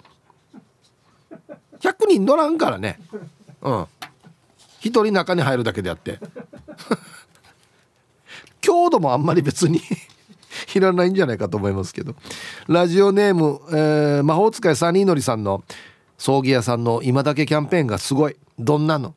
[1.81, 2.99] 100人乗らんからね。
[3.63, 3.83] うん。
[3.83, 3.89] 1
[4.81, 6.19] 人中に入るだけであって。
[8.61, 9.81] 強度もあんまり別に
[10.75, 12.15] いらないんじゃないかと思いますけど。
[12.67, 15.63] ラジオネーム、えー、魔法使いサニーのりさんの
[16.19, 18.37] 葬儀屋さんの今だけキャンペーンがすごい。
[18.59, 19.15] どんなの？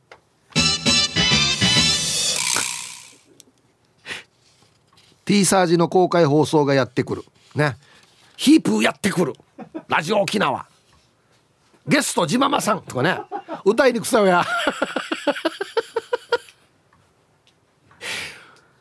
[5.30, 7.24] T サージの公開放送がやってくる。
[7.54, 7.78] ね。
[8.36, 9.34] ヒープーやってくる。
[9.88, 10.66] ラジオ沖縄。
[11.88, 13.20] ゲストジママさんとかね。
[13.64, 14.44] 歌いにくさや。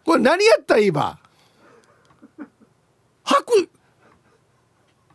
[0.07, 1.19] これ何やったらいいば？
[3.25, 3.69] 吐く。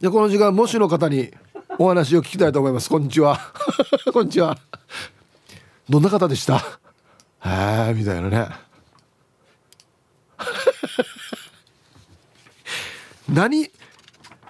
[0.01, 1.33] じゃこの時間もしの方に
[1.79, 2.91] お話を聞きたいと思います。
[2.91, 3.39] こんにちは。
[4.13, 4.55] こんにちは。
[5.89, 6.57] どんな方でした？
[7.43, 8.49] へえみたいなね。
[13.33, 13.71] 何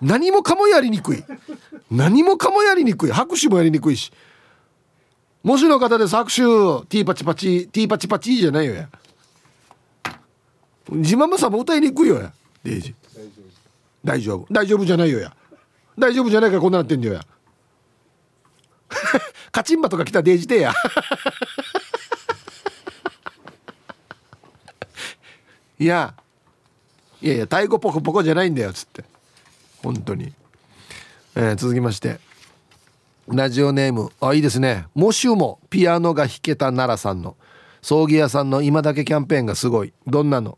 [0.02, 1.24] 何もかもやりにくい。
[1.90, 3.12] 何もかもやりにくい。
[3.12, 4.12] 拍手もやりにくいし。
[5.42, 8.90] もしの方です拍手ティーパチパチティーパチパチじゃないよや。
[10.90, 12.34] 自慢さんも歌いにくいよや。
[12.64, 12.94] デイジ。
[14.04, 14.46] 大丈夫。
[14.52, 15.34] 大丈夫じゃないよや。
[15.98, 17.26] 大丈夫じゃないからこんななってんだよや。
[19.54, 20.74] カチンバとか来たデイジでや。
[25.80, 26.14] いや
[27.24, 29.06] いやいや太鼓ポコポコじゃないんだよっつって。
[29.82, 30.34] 本当に、
[31.36, 32.20] えー、続きまして。
[33.30, 34.12] ラジオネーム。
[34.20, 34.88] あいいですね。
[34.94, 37.38] もしもピアノが弾けた奈良さんの。
[37.82, 39.94] 葬儀屋さんの今だけキャンペーンがすごい。
[40.06, 40.58] どんなの？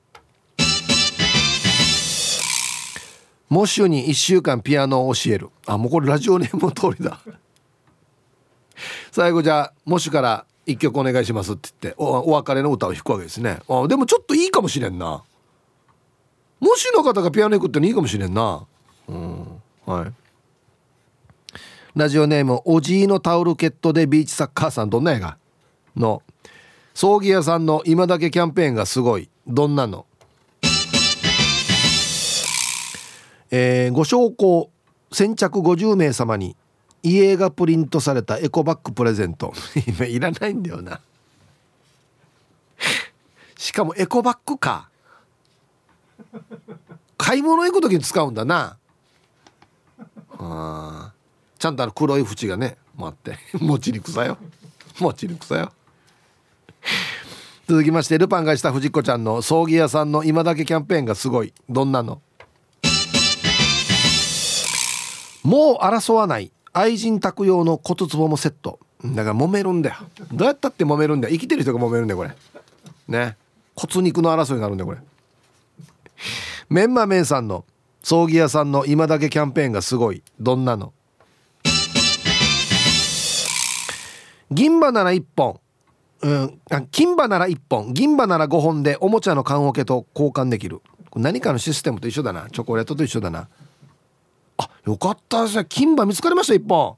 [3.47, 5.49] モッシュに1週間ピアノを教える。
[5.67, 7.19] あもうこれラジオネームの通りだ。
[9.11, 13.59] 最後じゃあモッシュから1曲お願いしますって言ってお別れの歌を弾くわけですね。
[13.69, 15.21] あでもちょっといいかもしれんな。
[16.59, 18.65] もしの方がピアノ弾くってのいいかもしれんな。
[19.07, 19.61] うん。
[19.85, 20.13] はい。
[21.95, 25.37] ラジオネームおじいのタオルケットでビーチサッカーさんどんな映画？
[25.95, 26.21] の。
[26.93, 29.29] 葬儀屋さんの今だけキャンペーンがすごい。
[29.47, 30.05] どんなの？
[33.51, 34.69] えー、ご焼香
[35.15, 36.57] 先着50名様に
[37.03, 39.53] 遺影がプリントされたエコバッグプレゼント。
[39.87, 40.99] 今いらないんだよな。
[43.57, 44.89] しかもエコバッグか。
[47.17, 48.77] 買い物行く時に使うんだな。
[50.37, 51.13] あ
[51.57, 53.37] ちゃんとあの黒い縁がね回って。
[53.59, 54.37] 持ちにくさよ。
[54.99, 55.71] 持ちにくさよ。
[57.67, 61.53] 続きましてルパンがした藤子ちゃんの葬儀屋さんの今だけキャンペーンがすごい。
[61.69, 62.21] どんなの？
[65.43, 66.51] もう争わない。
[66.73, 68.79] 愛人宅用の骨壺もセット。
[69.03, 69.95] だから揉めるんだよ。
[70.31, 71.33] どうやったって揉めるんだよ。
[71.33, 72.35] 生きてる人が揉めるんだよこれ。
[73.07, 73.37] ね。
[73.75, 74.99] 骨肉の争いになるんだよこれ。
[76.69, 77.65] メンマメンさんの
[78.01, 80.23] 葬儀屋さんの今だけキャンペーンがすごい。
[80.39, 80.93] どんなの？
[84.51, 85.59] 銀歯なら1本。
[86.21, 86.61] うん。
[86.69, 87.93] あ金歯なら1本。
[87.93, 90.81] 銀歯なら5本でおもちゃの棺桶と交換できる。
[91.15, 92.47] 何かのシステムと一緒だな。
[92.51, 93.47] チョコレートと一緒だな。
[94.57, 95.65] あよかったですね。
[95.67, 96.97] 金歯見つかりました1本。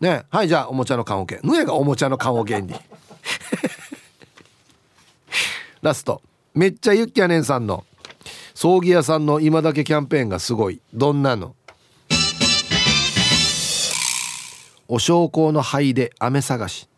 [0.00, 0.24] ね。
[0.30, 2.72] はいじゃあおもちゃの棺桶ぬえがおもちゃの棺桶に。
[5.82, 6.22] ラスト。
[6.54, 7.84] めっちゃゆっきゃねんさんの
[8.54, 10.80] 葬儀屋さんの今だけキャンペーンがすごい。
[10.94, 11.56] どんなの？
[14.86, 16.88] お焼香の灰で飴探し。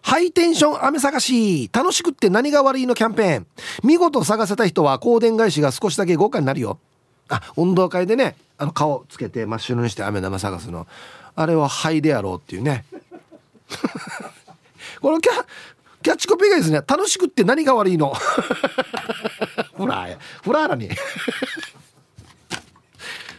[0.00, 1.70] ハイテンション飴探し。
[1.70, 3.46] 楽しくって何が悪いのキャンペーン。
[3.84, 6.78] 見事探せた人は香典返しが少しだけ豪華になるよ。
[7.28, 10.86] あ運動会でねあの顔つけて真っ白にして飴玉探すの。
[11.34, 12.86] あれは灰でやろうっていうね。
[15.02, 15.44] このキャ
[16.02, 18.14] キャッチコピーがですね楽しくって何が悪いの。
[19.82, 20.18] フラーや。
[20.42, 20.90] フラーラに。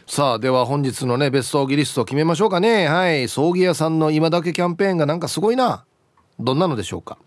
[0.06, 2.86] さあでは本日のねベストギリストを決めましょうかね。
[2.86, 3.28] はい。
[3.28, 5.84] 葬儀屋さんの今だけキャンペーンがなんかすごいな。
[6.38, 7.18] どんなのでしょうか。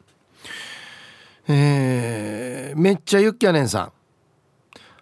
[1.49, 3.91] えー、めっちゃユッキャネンさん。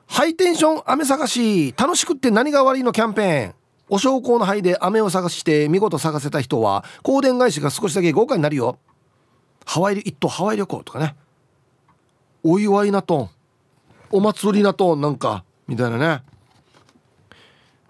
[0.07, 1.74] ハイテンション飴探し。
[1.78, 3.55] 楽しくって何が悪いのキャンペーン。
[3.89, 8.80] お焼香の灰で飴を探して見事探せた人は香典返しが少しだけ豪華になるよ。
[9.66, 11.16] ハワイ一等ハワイ旅行とかね。
[12.43, 13.30] お祝いなとん
[14.12, 16.24] お祭りなとなんかみたいなね。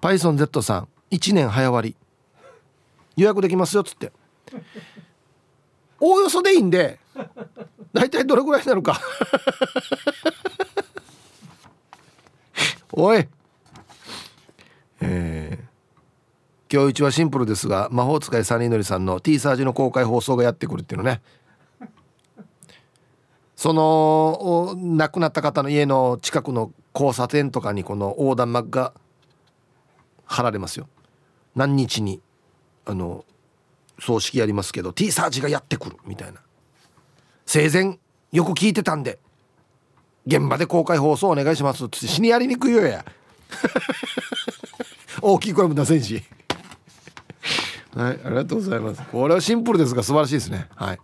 [0.02, 1.96] パイソン Z さん1年早割。
[3.18, 4.12] 予約できますよっつって。
[6.00, 7.00] おおよそでいいんで
[7.94, 9.00] 大体どれぐらいなるか。
[12.92, 13.28] おい。
[15.02, 21.22] えー、今日一はシンプルですが魔法使いサニーのりさんの T サージの公開放送がやってくるっていうのね。
[23.56, 28.94] その亡くなった方の家の近くの交差点とかにこの横断幕が
[30.26, 30.88] 貼られますよ。
[31.56, 32.22] 何日に
[32.86, 33.24] あの
[34.00, 36.42] 葬式やりますけど T サージがやってくるみたいな。
[37.46, 37.98] 生前
[38.32, 39.20] よく聞いてたんで
[40.26, 43.06] 現場で公開放送お願いしますっつって死にやりにくいよや。
[45.22, 46.24] 大きい声も出せんし。
[47.96, 49.02] はいありがとうございます。
[49.04, 50.68] これはシンプルですが素晴らしいですね。
[50.76, 51.00] はい。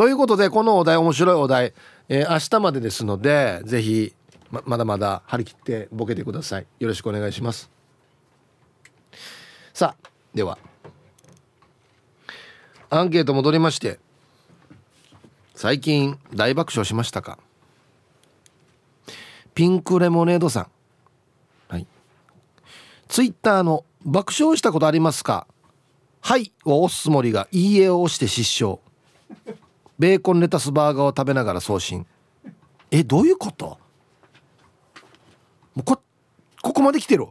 [0.00, 1.74] ということでこのお題面白いお題、
[2.08, 4.14] えー、明日までですのでぜひ
[4.50, 6.66] ままだまだ張り切ってボケてください。
[6.78, 7.70] よろしくお願いします。
[9.74, 10.56] さあでは。
[12.88, 14.00] アンケート戻りまして
[15.54, 17.38] 最近大爆笑しましたか？
[19.54, 20.66] ピンクレモネードさん。
[21.68, 21.86] はい。
[23.06, 25.46] ツイッターの爆笑したことありますか？
[26.22, 28.78] はいを押すつもりがいいえを押して失笑。
[30.00, 32.06] ベーコンレタスバーガーを食べながら送信。
[32.90, 33.78] えどういうこと？
[35.74, 36.00] もうこ
[36.62, 37.26] ここまで来てる？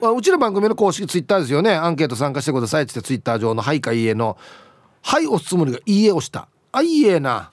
[0.00, 1.74] まあ、うちの番組の公式ツイッターですよね。
[1.74, 4.38] アンケート参加してくださいってってツイッター上の「はい」か「いいえ」の
[5.04, 6.48] 「はい」押すつもりが「いいえ」押した。
[6.72, 7.50] あいいえな。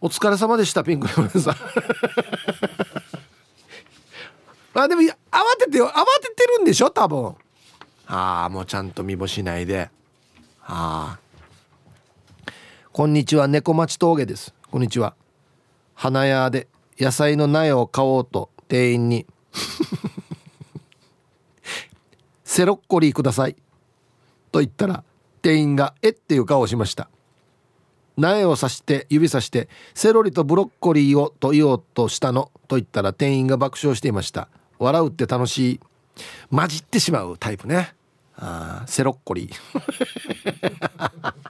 [0.00, 1.54] お疲れ様でしたピンクレモンさん。
[4.74, 5.14] あでも慌
[5.64, 6.90] ててよ慌ててるんでしょ？
[6.90, 7.36] 多分。
[8.08, 9.90] ああもうちゃんと見干しないで。
[10.64, 11.29] ああ
[12.92, 14.52] こんにちは猫町峠です。
[14.68, 15.14] こんにちは。
[15.94, 16.66] 花屋で
[16.98, 19.28] 野菜の苗を買おうと店員に。
[22.42, 23.54] セロッコリーください。
[24.50, 25.04] と言ったら
[25.40, 27.08] 店員がえっていう顔をしました。
[28.16, 32.50] 苗を刺して指さしてセロリとブロッコリーをと言おうとしたの。
[32.66, 34.48] と言ったら店員が爆笑していました。
[34.80, 35.80] 笑うって楽しい。
[36.50, 37.94] 混じってしまうタイプね。
[38.36, 41.34] あセロッコリー。